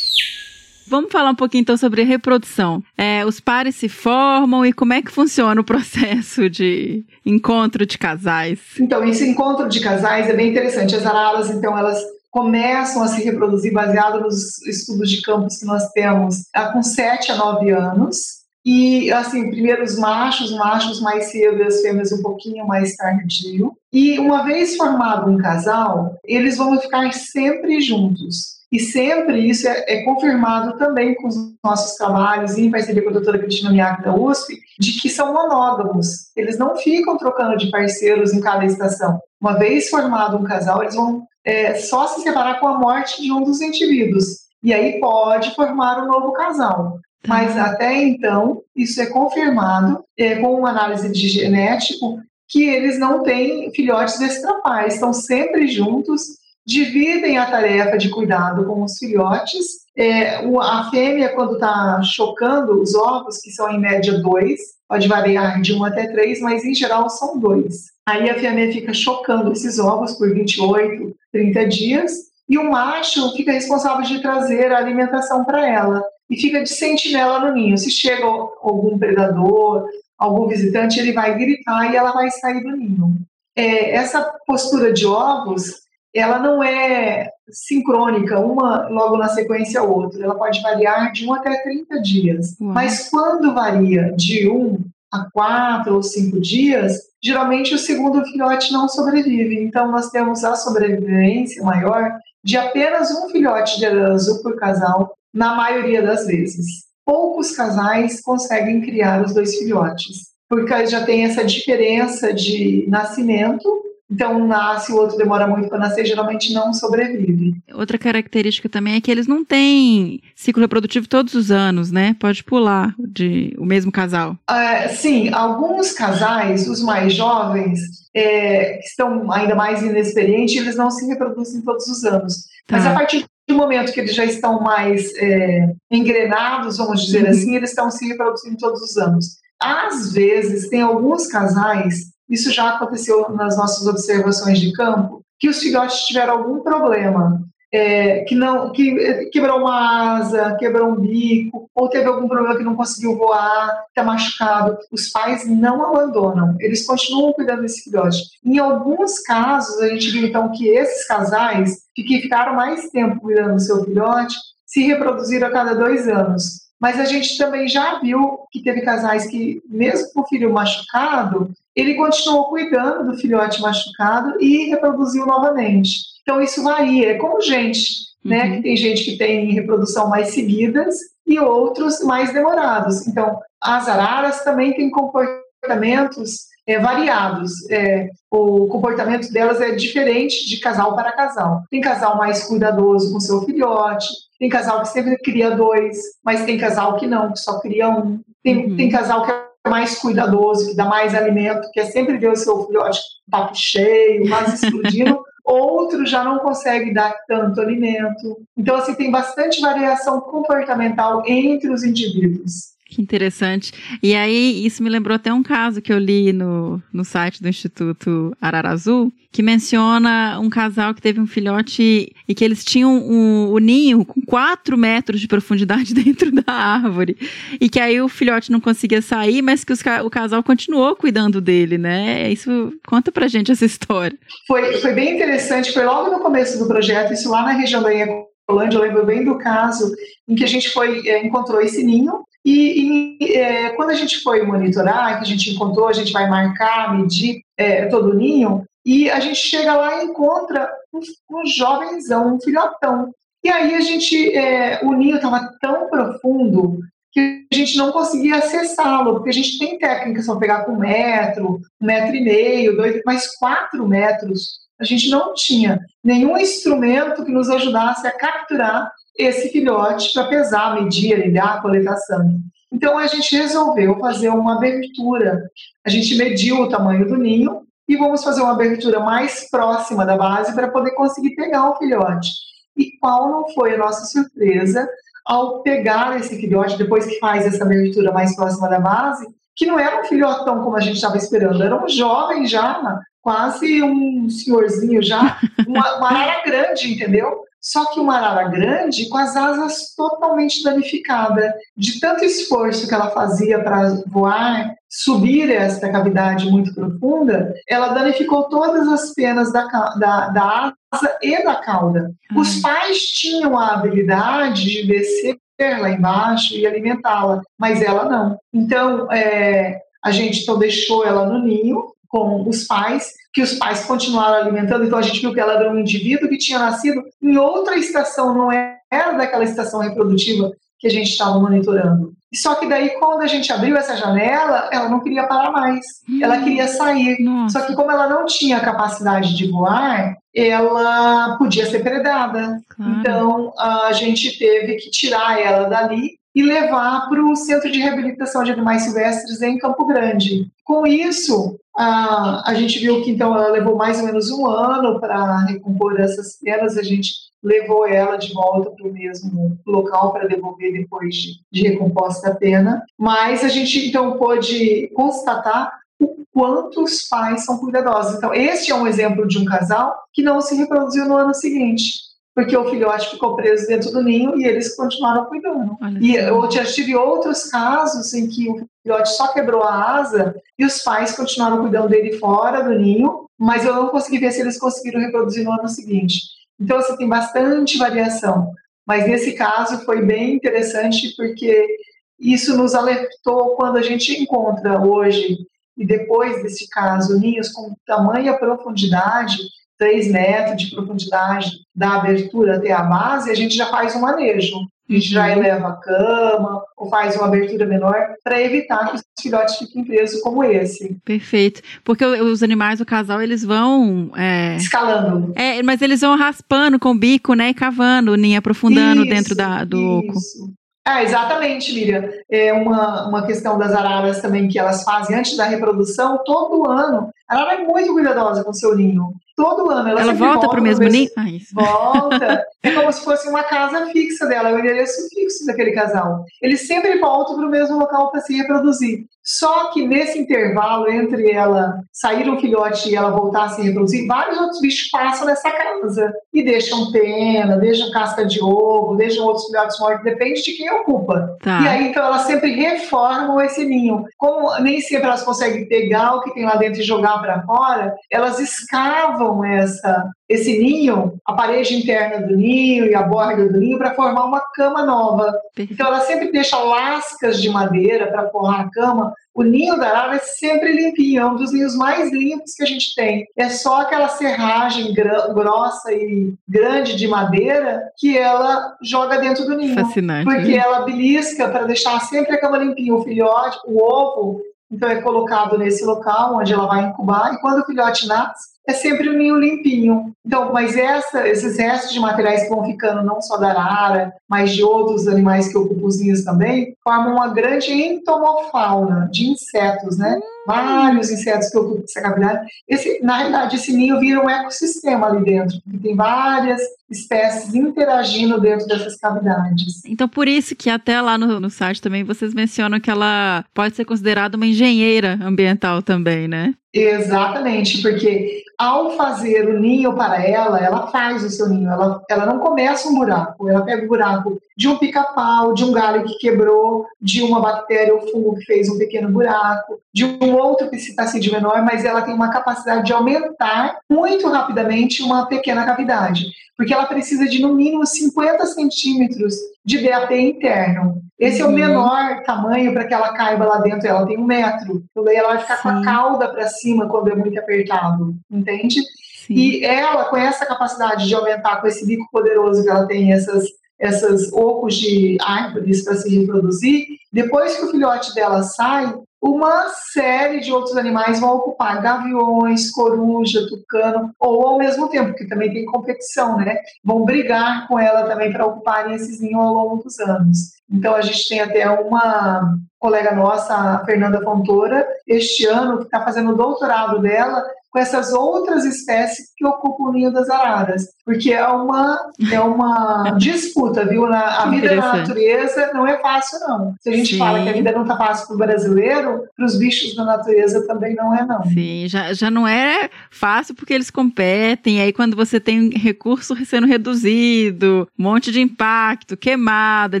[0.88, 2.80] Vamos falar um pouquinho então sobre reprodução.
[2.96, 7.98] É, os pares se formam e como é que funciona o processo de encontro de
[7.98, 8.60] casais?
[8.78, 10.94] Então, esse encontro de casais é bem interessante.
[10.94, 12.00] As araras, então, elas
[12.36, 17.32] começam a se reproduzir baseado nos estudos de campos que nós temos há com 7
[17.32, 18.44] a 9 anos.
[18.62, 23.72] E, assim, primeiro os machos, machos mais cedo e as fêmeas um pouquinho mais tardio.
[23.90, 28.56] E uma vez formado um casal, eles vão ficar sempre juntos.
[28.70, 33.14] E sempre isso é, é, confirmado também com os nossos trabalhos, em parceria com a
[33.14, 36.32] doutora Cristina Miak da USP, de que são monógamos.
[36.36, 39.18] Eles não ficam trocando de parceiros em cada estação.
[39.40, 43.32] Uma vez formado um casal, eles vão é, só se separar com a morte de
[43.32, 44.46] um dos indivíduos.
[44.62, 46.98] E aí pode formar um novo casal.
[47.26, 47.62] Mas uhum.
[47.62, 53.72] até então, isso é confirmado é, com uma análise de genético que eles não têm
[53.72, 56.22] filhotes extrapais, estão sempre juntos,
[56.64, 59.85] dividem a tarefa de cuidado com os filhotes.
[59.96, 65.60] É, a fêmea, quando está chocando os ovos, que são em média dois, pode variar
[65.62, 67.86] de um até três, mas em geral são dois.
[68.06, 72.12] Aí a fêmea fica chocando esses ovos por 28, 30 dias,
[72.48, 77.40] e o macho fica responsável de trazer a alimentação para ela e fica de sentinela
[77.40, 77.76] no ninho.
[77.76, 83.16] Se chega algum predador, algum visitante, ele vai gritar e ela vai sair do ninho.
[83.56, 85.85] É, essa postura de ovos,
[86.18, 90.22] ela não é sincrônica, uma logo na sequência a outra.
[90.22, 92.56] Ela pode variar de um até 30 dias.
[92.60, 92.72] Uau.
[92.72, 94.78] Mas quando varia de um
[95.12, 99.62] a quatro ou cinco dias, geralmente o segundo filhote não sobrevive.
[99.62, 105.54] Então, nós temos a sobrevivência maior de apenas um filhote de azul por casal, na
[105.54, 112.34] maioria das vezes poucos casais conseguem criar os dois filhotes, porque já tem essa diferença
[112.34, 113.62] de nascimento.
[114.10, 117.56] Então, um nasce, o outro demora muito para nascer, geralmente não sobrevive.
[117.74, 122.14] Outra característica também é que eles não têm ciclo reprodutivo todos os anos, né?
[122.20, 124.38] Pode pular de o mesmo casal.
[124.48, 127.80] Uh, sim, alguns casais, os mais jovens,
[128.14, 132.44] é, que estão ainda mais inexperientes, eles não se reproduzem todos os anos.
[132.66, 132.76] Tá.
[132.76, 137.30] Mas a partir no momento que eles já estão mais é, engrenados, vamos dizer uhum.
[137.30, 139.38] assim, eles estão se reproduzindo todos os anos.
[139.60, 145.58] Às vezes, tem alguns casais, isso já aconteceu nas nossas observações de campo, que os
[145.58, 151.68] filhotes tiveram algum problema é, que não que é, quebrou uma asa, quebrou um bico,
[151.74, 156.86] ou teve algum problema que não conseguiu voar, está machucado, os pais não abandonam, eles
[156.86, 158.18] continuam cuidando desse filhote.
[158.44, 163.54] Em alguns casos, a gente viu então que esses casais que ficaram mais tempo cuidando
[163.54, 166.66] do seu filhote se reproduziram a cada dois anos.
[166.80, 171.50] Mas a gente também já viu que teve casais que, mesmo com o filho machucado,
[171.76, 176.00] ele continuou cuidando do filhote machucado e reproduziu novamente.
[176.22, 178.44] Então isso varia, é como gente, né?
[178.44, 178.56] uhum.
[178.56, 183.06] Que tem gente que tem reprodução mais seguidas e outros mais demorados.
[183.06, 187.70] Então as araras também têm comportamentos é, variados.
[187.70, 191.62] É, o comportamento delas é diferente de casal para casal.
[191.70, 194.08] Tem casal mais cuidadoso com seu filhote,
[194.38, 198.20] tem casal que sempre cria dois, mas tem casal que não, que só cria um.
[198.42, 198.76] Tem, uhum.
[198.76, 202.36] tem casal que é mais cuidadoso, que dá mais alimento, que é sempre ver o
[202.36, 203.00] seu filhote
[203.30, 205.22] papo cheio, mais explodindo.
[205.46, 208.38] outro já não consegue dar tanto alimento.
[208.56, 212.75] Então, assim, tem bastante variação comportamental entre os indivíduos.
[212.88, 213.72] Que interessante.
[214.00, 217.48] E aí, isso me lembrou até um caso que eu li no, no site do
[217.48, 222.96] Instituto Arara Azul, que menciona um casal que teve um filhote e que eles tinham
[222.96, 227.16] um, um ninho com 4 metros de profundidade dentro da árvore.
[227.60, 231.40] E que aí o filhote não conseguia sair, mas que os, o casal continuou cuidando
[231.40, 232.30] dele, né?
[232.30, 234.16] Isso conta pra gente essa história.
[234.46, 237.92] Foi, foi bem interessante, foi logo no começo do projeto, isso lá na região da
[237.92, 239.92] Inhacolândia, eu lembro bem do caso
[240.28, 244.20] em que a gente foi, é, encontrou esse ninho e, e é, quando a gente
[244.20, 248.64] foi monitorar, que a gente encontrou, a gente vai marcar, medir é, todo o ninho,
[248.84, 251.00] e a gente chega lá e encontra um,
[251.40, 253.12] um jovenzão, um filhotão.
[253.42, 256.78] E aí a gente, é, o ninho estava tão profundo
[257.10, 260.78] que a gente não conseguia acessá-lo, porque a gente tem técnicas para pegar com um
[260.78, 267.24] metro, um metro e meio, dois, mas quatro metros a gente não tinha nenhum instrumento
[267.24, 272.40] que nos ajudasse a capturar esse filhote para pesar, medir, ligar, coletar sangue.
[272.72, 275.48] Então a gente resolveu fazer uma abertura.
[275.86, 280.16] A gente mediu o tamanho do ninho e vamos fazer uma abertura mais próxima da
[280.16, 282.30] base para poder conseguir pegar o filhote.
[282.76, 284.88] E qual não foi a nossa surpresa
[285.24, 289.26] ao pegar esse filhote, depois que faz essa abertura mais próxima da base,
[289.56, 293.82] que não era um filhotão como a gente estava esperando, era um jovem já, quase
[293.82, 297.45] um senhorzinho já, uma, uma arara grande, entendeu?
[297.66, 301.52] Só que uma arara grande com as asas totalmente danificadas.
[301.76, 308.44] De tanto esforço que ela fazia para voar, subir esta cavidade muito profunda, ela danificou
[308.44, 312.12] todas as penas da, da, da asa e da cauda.
[312.36, 315.36] Os pais tinham a habilidade de descer
[315.80, 318.38] lá embaixo e alimentá-la, mas ela não.
[318.54, 323.84] Então, é, a gente então deixou ela no ninho com os pais, que os pais
[323.84, 327.36] continuaram alimentando, então a gente viu que ela era um indivíduo que tinha nascido em
[327.36, 332.14] outra estação, não era daquela estação reprodutiva que a gente estava monitorando.
[332.34, 335.84] Só que daí, quando a gente abriu essa janela, ela não queria parar mais.
[336.08, 337.20] Hum, ela queria sair.
[337.20, 337.60] Nossa.
[337.60, 342.58] Só que como ela não tinha capacidade de voar, ela podia ser predada.
[342.70, 342.92] Claro.
[343.00, 348.44] Então, a gente teve que tirar ela dali e levar para o Centro de Reabilitação
[348.44, 350.46] de Animais Silvestres em Campo Grande.
[350.64, 354.98] Com isso, a, a gente viu que então ela levou mais ou menos um ano
[354.98, 356.78] para recompor essas penas.
[356.78, 357.12] A gente
[357.42, 362.34] levou ela de volta para o mesmo local para devolver depois de, de recomposta a
[362.34, 362.82] pena.
[362.98, 368.16] Mas a gente então pôde constatar o quanto os pais são cuidadosos.
[368.16, 372.05] Então, este é um exemplo de um casal que não se reproduziu no ano seguinte
[372.36, 375.74] porque o filhote ficou preso dentro do ninho e eles continuaram cuidando.
[375.80, 380.36] Olha E eu já tive outros casos em que o filhote só quebrou a asa
[380.58, 384.42] e os pais continuaram cuidando dele fora do ninho, mas eu não consegui ver se
[384.42, 386.24] eles conseguiram reproduzir no ano seguinte.
[386.60, 388.52] Então, assim, tem bastante variação.
[388.86, 391.78] Mas nesse caso foi bem interessante porque
[392.20, 395.38] isso nos alertou quando a gente encontra hoje,
[395.74, 399.38] e depois desse caso, ninhos com tamanha profundidade,
[399.78, 404.56] 3 metros de profundidade da abertura até a base, a gente já faz um manejo.
[404.88, 409.02] A gente já eleva a cama ou faz uma abertura menor para evitar que os
[409.20, 411.60] filhotes fiquem presos como esse, Perfeito.
[411.82, 414.12] Porque o- os animais do casal, eles vão.
[414.16, 415.32] É, escalando.
[415.34, 417.48] é, mas eles vão raspando com o bico, né?
[417.48, 420.12] E cavando o ninho, aprofundando Isso, dentro da, do oco.
[420.18, 420.52] isso.
[420.86, 422.08] É, exatamente, Miriam.
[422.30, 427.10] É uma, uma questão das araras também que elas fazem antes da reprodução, todo ano.
[427.28, 429.12] A arara é muito cuidadosa com o seu ninho.
[429.36, 429.90] Todo ano.
[429.90, 431.10] Ela, Ela volta pro mesmo ninho?
[431.16, 431.24] Ah.
[431.54, 432.46] Volta.
[432.66, 436.24] É como se fosse uma casa fixa dela, é o endereço fixo daquele casal.
[436.42, 439.04] Eles sempre voltam para o mesmo local para se reproduzir.
[439.22, 444.06] Só que nesse intervalo entre ela sair um filhote e ela voltar a se reproduzir,
[444.06, 449.46] vários outros bichos passam nessa casa e deixam pena, deixam casca de ovo, deixam outros
[449.46, 451.36] filhotes mortos, depende de quem ocupa.
[451.42, 451.60] Tá.
[451.60, 454.04] E aí, então, elas sempre reformam esse ninho.
[454.16, 457.96] Como nem sempre elas conseguem pegar o que tem lá dentro e jogar para fora,
[458.10, 463.78] elas escavam essa, esse ninho, a parede interna do ninho e a borda do ninho,
[463.78, 465.32] para formar uma cama nova.
[465.58, 469.14] Então, ela sempre deixa lascas de madeira para forrar a cama.
[469.34, 472.66] O ninho da arara é sempre limpinho, é um dos ninhos mais limpos que a
[472.66, 473.26] gente tem.
[473.36, 479.74] É só aquela serragem grossa e grande de madeira que ela joga dentro do ninho.
[479.74, 480.24] Fascinante.
[480.24, 480.56] Porque né?
[480.56, 482.94] ela belisca para deixar sempre a cama limpinha.
[482.94, 487.34] O filhote, o ovo, então é colocado nesse local onde ela vai incubar.
[487.34, 490.12] E quando o filhote nasce, é sempre um ninho limpinho.
[490.24, 494.52] Então, mas essa, esses restos de materiais que vão ficando não só da arara, mas
[494.52, 500.20] de outros animais que ocupam os ninhos também, formam uma grande entomofauna de insetos, né?
[500.46, 502.46] Vários insetos que ocupam essa cavidade.
[502.68, 508.40] Esse, na realidade, esse ninho vira um ecossistema ali dentro, porque tem várias espécies interagindo
[508.40, 509.84] dentro dessas cavidades.
[509.84, 513.74] Então, por isso que até lá no, no site também vocês mencionam que ela pode
[513.74, 516.54] ser considerada uma engenheira ambiental também, né?
[516.72, 521.70] Exatamente, porque ao fazer o ninho para ela, ela faz o seu ninho.
[521.70, 525.72] Ela, ela não começa um buraco, ela pega o buraco de um pica-pau, de um
[525.72, 530.34] galho que quebrou, de uma bactéria ou fungo que fez um pequeno buraco, de um
[530.34, 536.26] outro psitacídeo menor, mas ela tem uma capacidade de aumentar muito rapidamente uma pequena cavidade,
[536.56, 541.02] porque ela precisa de no mínimo 50 centímetros de DAP interno.
[541.18, 541.54] Esse é o Uhum.
[541.54, 543.86] menor tamanho para que ela caiba lá dentro.
[543.88, 544.82] Ela tem um metro.
[544.90, 545.82] Então daí ela vai ficar com a Sim.
[545.82, 548.80] cauda para cima quando é muito apertado, entende?
[549.26, 549.34] Sim.
[549.34, 553.44] E ela, com essa capacidade de aumentar, com esse bico poderoso que ela tem, essas,
[553.78, 560.40] essas ocos de árvores para se reproduzir, depois que o filhote dela sai, uma série
[560.40, 565.64] de outros animais vão ocupar gaviões, coruja, tucano, ou ao mesmo tempo, porque também tem
[565.64, 566.58] competição, né?
[566.84, 570.56] Vão brigar com ela também para ocuparem esses ninhos ao longo dos anos.
[570.70, 576.02] Então a gente tem até uma colega nossa, a Fernanda Fontoura, este ano, que está
[576.02, 577.42] fazendo o doutorado dela
[577.76, 583.10] com essas outras espécies que ocupam o ninho das araras, porque é uma, é uma
[583.20, 584.06] disputa, viu?
[584.08, 586.74] Na, a vida na natureza não é fácil, não.
[586.80, 587.18] Se a gente Sim.
[587.18, 590.66] fala que a vida não está fácil para o brasileiro, para os bichos da natureza
[590.66, 591.42] também não é, não.
[591.44, 594.80] Sim, já, já não é fácil porque eles competem.
[594.80, 600.00] Aí, quando você tem recurso sendo reduzido, um monte de impacto, queimada,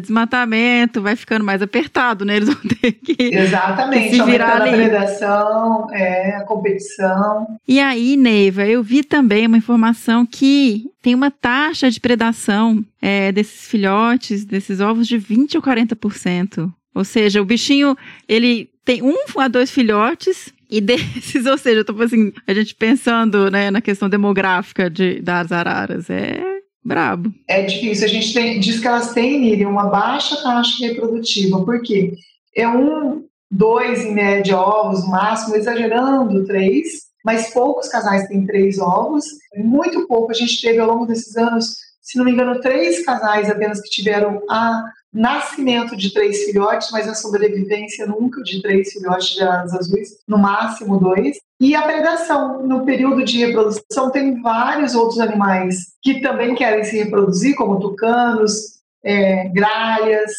[0.00, 2.36] desmatamento, vai ficando mais apertado, né?
[2.36, 3.16] Eles vão ter que.
[3.18, 4.88] Exatamente, Que se virar aumentando a ali.
[4.88, 7.46] predação, é, a competição.
[7.68, 13.32] E aí, Neiva, eu vi também uma informação que tem uma taxa de predação é,
[13.32, 16.72] desses filhotes, desses ovos, de 20% ou 40%.
[16.94, 17.96] Ou seja, o bichinho,
[18.28, 22.74] ele tem um a dois filhotes e desses, ou seja, eu tô assim, a gente
[22.74, 26.40] pensando né, na questão demográfica de, das araras, é
[26.84, 27.34] brabo.
[27.48, 28.04] É difícil.
[28.04, 31.64] A gente tem, diz que elas têm, Miriam, uma baixa taxa reprodutiva.
[31.64, 32.12] Por quê?
[32.56, 39.24] É um, dois em média ovos, máximo, exagerando três, mas poucos casais têm três ovos.
[39.56, 40.30] Muito pouco.
[40.30, 43.90] A gente teve ao longo desses anos, se não me engano, três casais apenas que
[43.90, 50.18] tiveram a nascimento de três filhotes, mas a sobrevivência nunca de três filhotes de azuis,
[50.28, 51.38] no máximo dois.
[51.58, 56.96] E a predação, no período de reprodução, tem vários outros animais que também querem se
[56.96, 60.32] reproduzir, como tucanos, é, gralhas,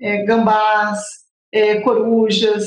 [0.00, 0.98] é, gambás,
[1.52, 2.66] é, corujas.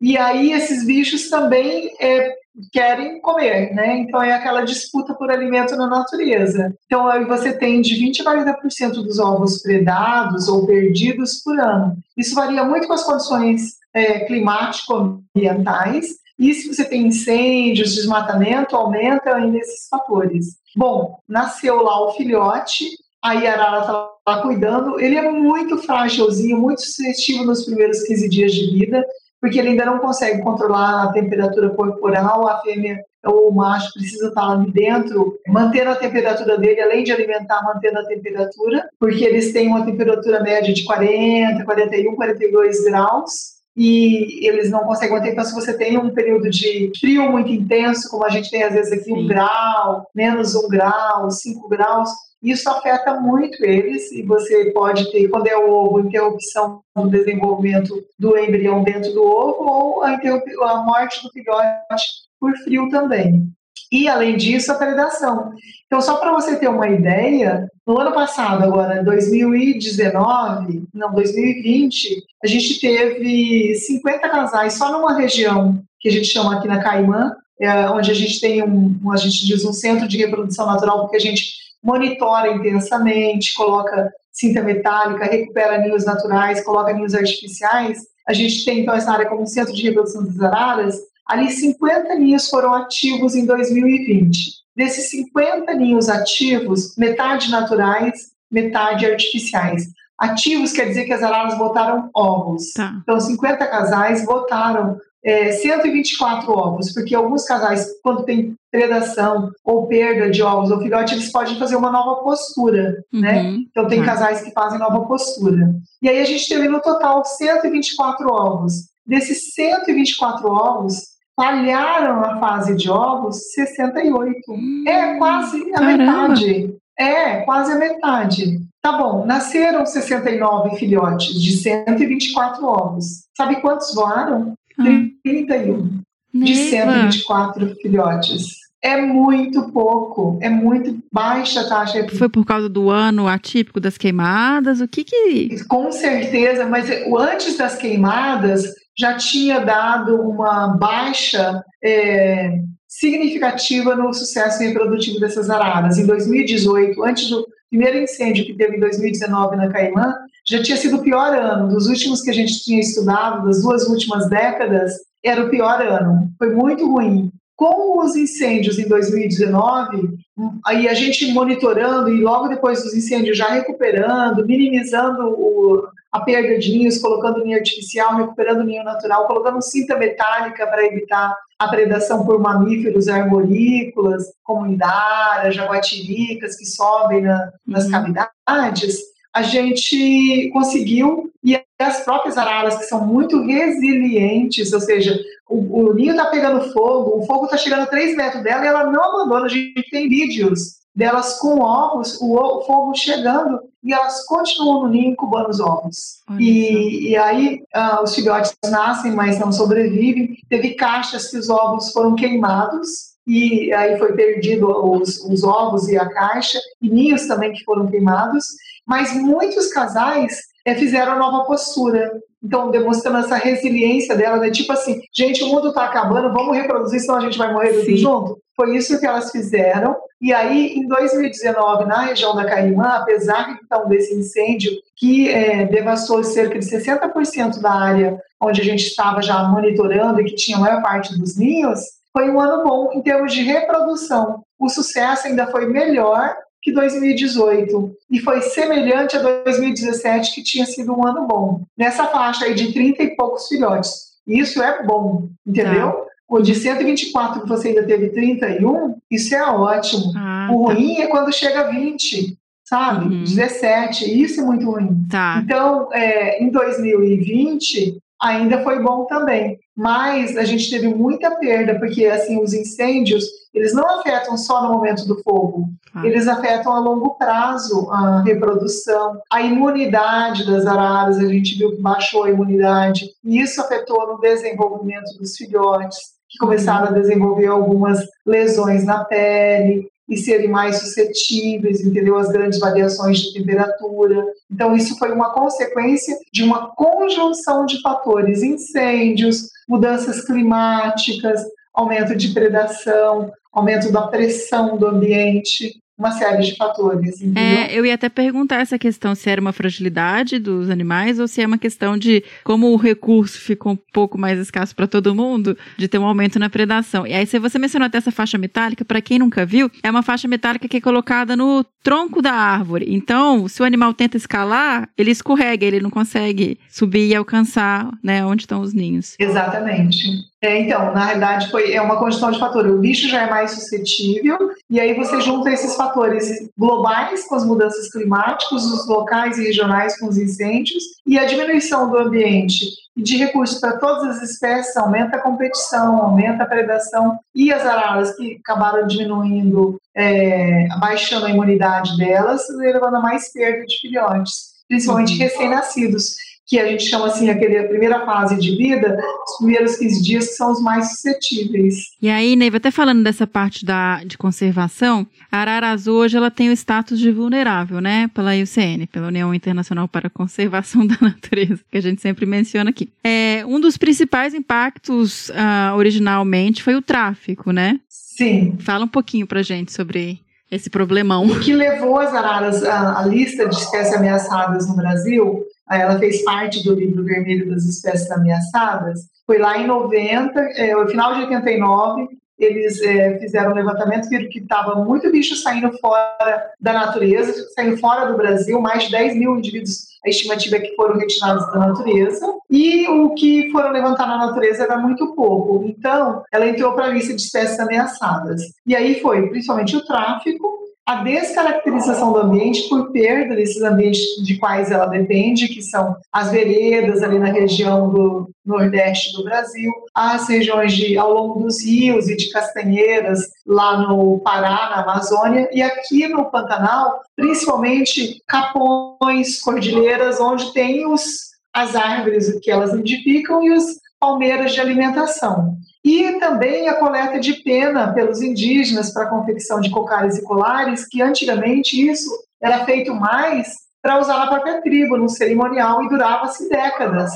[0.00, 3.98] E aí esses bichos também é, querem comer, né?
[3.98, 6.74] Então é aquela disputa por alimento na natureza.
[6.86, 11.96] Então aí você tem de 20 a 40% dos ovos predados ou perdidos por ano.
[12.16, 16.16] Isso varia muito com as condições é, climático-ambientais.
[16.38, 20.56] E se você tem incêndios, desmatamento, aumenta ainda esses fatores.
[20.76, 22.90] Bom, nasceu lá o filhote,
[23.22, 25.00] a Arara está lá cuidando.
[25.00, 29.04] Ele é muito frágilzinho, muito sensitivo nos primeiros 15 dias de vida
[29.46, 34.26] porque ele ainda não consegue controlar a temperatura corporal, a fêmea ou o macho precisa
[34.26, 39.52] estar ali dentro, mantendo a temperatura dele, além de alimentar, mantendo a temperatura, porque eles
[39.52, 43.30] têm uma temperatura média de 40, 41, 42 graus,
[43.76, 45.30] e eles não conseguem manter.
[45.30, 48.74] Então, se você tem um período de frio muito intenso, como a gente tem às
[48.74, 52.10] vezes aqui, um grau, menos um grau, cinco graus,
[52.50, 58.04] isso afeta muito eles e você pode ter, quando é o ovo, interrupção do desenvolvimento
[58.18, 62.06] do embrião dentro do ovo ou a, a morte do filhote
[62.40, 63.50] por frio também.
[63.90, 65.52] E, além disso, a predação.
[65.86, 72.46] Então, só para você ter uma ideia, no ano passado, agora, 2019, não, 2020, a
[72.48, 77.88] gente teve 50 casais só numa região que a gente chama aqui na Caimã, é,
[77.90, 81.20] onde a gente tem um, a gente diz um centro de reprodução natural, porque a
[81.20, 88.00] gente monitora intensamente, coloca cinta metálica, recupera ninhos naturais, coloca ninhos artificiais.
[88.28, 90.96] A gente tem, então, essa área como centro de reprodução das araras.
[91.24, 94.50] Ali, 50 ninhos foram ativos em 2020.
[94.76, 99.86] Desses 50 ninhos ativos, metade naturais, metade artificiais.
[100.18, 102.72] Ativos quer dizer que as araras botaram ovos.
[102.72, 102.98] Tá.
[103.02, 110.30] Então, 50 casais botaram é, 124 ovos, porque alguns casais, quando tem predação ou perda
[110.30, 113.20] de ovos ou filhote, eles podem fazer uma nova postura, uhum.
[113.20, 113.56] né?
[113.68, 114.06] Então tem uhum.
[114.06, 115.74] casais que fazem nova postura.
[116.00, 118.84] E aí a gente teve no total 124 ovos.
[119.04, 124.32] Desses 124 ovos, falharam a fase de ovos 68.
[124.48, 125.96] Hum, é quase a caramba.
[125.98, 126.76] metade.
[126.98, 128.60] É, quase a metade.
[128.80, 133.24] Tá bom, nasceram 69 filhotes de 124 ovos.
[133.36, 134.54] Sabe quantos voaram?
[134.76, 136.00] 31
[136.32, 138.66] de 124 filhotes.
[138.82, 142.06] É muito pouco, é muito baixa a taxa.
[142.16, 144.80] Foi por causa do ano atípico das queimadas?
[144.80, 145.64] O que que.
[145.64, 154.62] Com certeza, mas antes das queimadas já tinha dado uma baixa é, significativa no sucesso
[154.62, 155.98] reprodutivo dessas araras.
[155.98, 160.14] Em 2018, antes do primeiro incêndio que teve em 2019 na Caimã,
[160.48, 161.68] já tinha sido o pior ano.
[161.68, 164.92] Dos últimos que a gente tinha estudado, das duas últimas décadas,
[165.24, 166.30] era o pior ano.
[166.38, 167.30] Foi muito ruim.
[167.56, 170.18] Com os incêndios em 2019,
[170.66, 176.58] aí a gente monitorando e logo depois dos incêndios já recuperando, minimizando o, a perda
[176.58, 182.26] de ninhos, colocando ninho artificial, recuperando ninho natural, colocando cinta metálica para evitar a predação
[182.26, 187.90] por mamíferos arborícolas, como indara, jaguatiricas que sobem na, nas uhum.
[187.92, 195.88] cavidades a gente conseguiu, e as próprias araras, que são muito resilientes, ou seja, o,
[195.90, 198.90] o ninho está pegando fogo, o fogo está chegando a 3 metros dela e ela
[198.90, 199.44] não abandona.
[199.44, 204.88] A gente tem vídeos delas com ovos, o, o fogo chegando, e elas continuam no
[204.88, 206.22] ninho incubando os ovos.
[206.38, 210.38] E, e, aí uh, os filhotes nascem, mas não sobrevivem.
[210.48, 215.98] Teve caixas que os ovos foram queimados, e aí foi perdido os, os ovos e
[215.98, 218.46] a caixa, e ninhos também que foram queimados
[218.86, 222.12] mas muitos casais é, fizeram nova postura.
[222.42, 224.50] Então, demonstrando essa resiliência dela, né?
[224.50, 227.96] Tipo assim, gente, o mundo está acabando, vamos reproduzir, senão a gente vai morrer tudo
[227.96, 228.38] junto.
[228.54, 229.96] Foi isso que elas fizeram.
[230.20, 236.22] E aí, em 2019, na região da Caimã, apesar então desse incêndio que é, devastou
[236.24, 240.60] cerca de 60% da área onde a gente estava já monitorando e que tinha a
[240.60, 241.80] maior parte dos ninhos,
[242.12, 244.42] foi um ano bom em termos de reprodução.
[244.58, 246.34] O sucesso ainda foi melhor
[246.66, 251.62] que 2018 e foi semelhante a 2017 que tinha sido um ano bom.
[251.78, 254.16] Nessa faixa aí de 30 e poucos filhotes.
[254.26, 255.92] Isso é bom, entendeu?
[255.92, 256.06] Tá.
[256.28, 260.12] O de 124 que você ainda teve 31, isso é ótimo.
[260.16, 260.74] Ah, o tá.
[260.74, 261.02] ruim tá.
[261.02, 263.14] é quando chega a 20, sabe?
[263.14, 263.22] Uhum.
[263.22, 265.06] 17, isso é muito ruim.
[265.08, 265.40] Tá.
[265.44, 269.58] Então, é, em 2020, ainda foi bom também.
[269.76, 274.72] Mas a gente teve muita perda, porque assim, os incêndios, eles não afetam só no
[274.72, 276.06] momento do fogo, ah.
[276.06, 281.82] eles afetam a longo prazo a reprodução, a imunidade das araras, a gente viu que
[281.82, 285.98] baixou a imunidade, e isso afetou no desenvolvimento dos filhotes,
[286.28, 292.16] que começaram a desenvolver algumas lesões na pele, e serem mais suscetíveis, entendeu?
[292.16, 294.24] As grandes variações de temperatura.
[294.50, 301.42] Então, isso foi uma consequência de uma conjunção de fatores: incêndios, mudanças climáticas,
[301.74, 307.22] aumento de predação, aumento da pressão do ambiente uma série de fatores.
[307.34, 311.40] É, eu ia até perguntar essa questão se era uma fragilidade dos animais ou se
[311.40, 315.56] é uma questão de como o recurso ficou um pouco mais escasso para todo mundo,
[315.76, 317.06] de ter um aumento na predação.
[317.06, 320.28] E aí, você mencionou até essa faixa metálica, para quem nunca viu, é uma faixa
[320.28, 322.86] metálica que é colocada no tronco da árvore.
[322.88, 328.24] Então, se o animal tenta escalar, ele escorrega, ele não consegue subir e alcançar né,
[328.26, 329.14] onde estão os ninhos.
[329.18, 330.26] Exatamente.
[330.42, 332.70] É, então, na realidade, foi, é uma condição de fatores.
[332.70, 334.36] O bicho já é mais suscetível,
[334.68, 339.98] e aí você junta esses fatores globais com as mudanças climáticas, os locais e regionais
[339.98, 344.76] com os incêndios, e a diminuição do ambiente e de recursos para todas as espécies
[344.76, 351.30] aumenta a competição, aumenta a predação, e as araras que acabaram diminuindo, é, baixando a
[351.30, 355.18] imunidade delas, levando a mais perda de filhotes, principalmente uhum.
[355.18, 358.96] recém-nascidos que a gente chama assim, aquele, a primeira fase de vida,
[359.28, 361.74] os primeiros 15 dias que são os mais suscetíveis.
[362.00, 366.30] E aí, Neiva, até falando dessa parte da, de conservação, a arara azul hoje ela
[366.30, 370.96] tem o status de vulnerável, né, pela IUCN, pela União Internacional para a Conservação da
[371.00, 372.88] Natureza, que a gente sempre menciona aqui.
[373.02, 377.80] É, um dos principais impactos uh, originalmente foi o tráfico, né?
[377.88, 378.56] Sim.
[378.60, 380.20] Fala um pouquinho pra gente sobre
[380.50, 381.26] esse problemão.
[381.26, 386.22] O que levou as araras à, à lista de espécies ameaçadas no Brasil ela fez
[386.22, 389.00] parte do livro vermelho das espécies ameaçadas.
[389.26, 392.08] Foi lá em 90, é, no final de 89,
[392.38, 397.78] eles é, fizeram um levantamento, viram que estava muito bicho saindo fora da natureza, saindo
[397.78, 401.58] fora do Brasil, mais de 10 mil indivíduos, a estimativa é que foram retirados da
[401.58, 405.64] natureza, e o que foram levantar na natureza era muito pouco.
[405.66, 408.42] Então, ela entrou para a lista de espécies ameaçadas.
[408.66, 414.38] E aí foi principalmente o tráfico, a descaracterização do ambiente por perda desses ambientes de
[414.38, 420.28] quais ela depende, que são as veredas ali na região do nordeste do Brasil, as
[420.28, 425.60] regiões de, ao longo dos rios e de castanheiras lá no Pará, na Amazônia, e
[425.60, 433.50] aqui no Pantanal, principalmente capões, cordilheiras, onde tem os, as árvores que elas nidificam e
[433.50, 433.64] os
[433.98, 435.56] palmeiras de alimentação.
[435.86, 440.84] E também a coleta de pena pelos indígenas para a confecção de cocares e colares,
[440.84, 442.10] que antigamente isso
[442.42, 447.12] era feito mais para usar na própria tribo, no cerimonial, e durava-se décadas.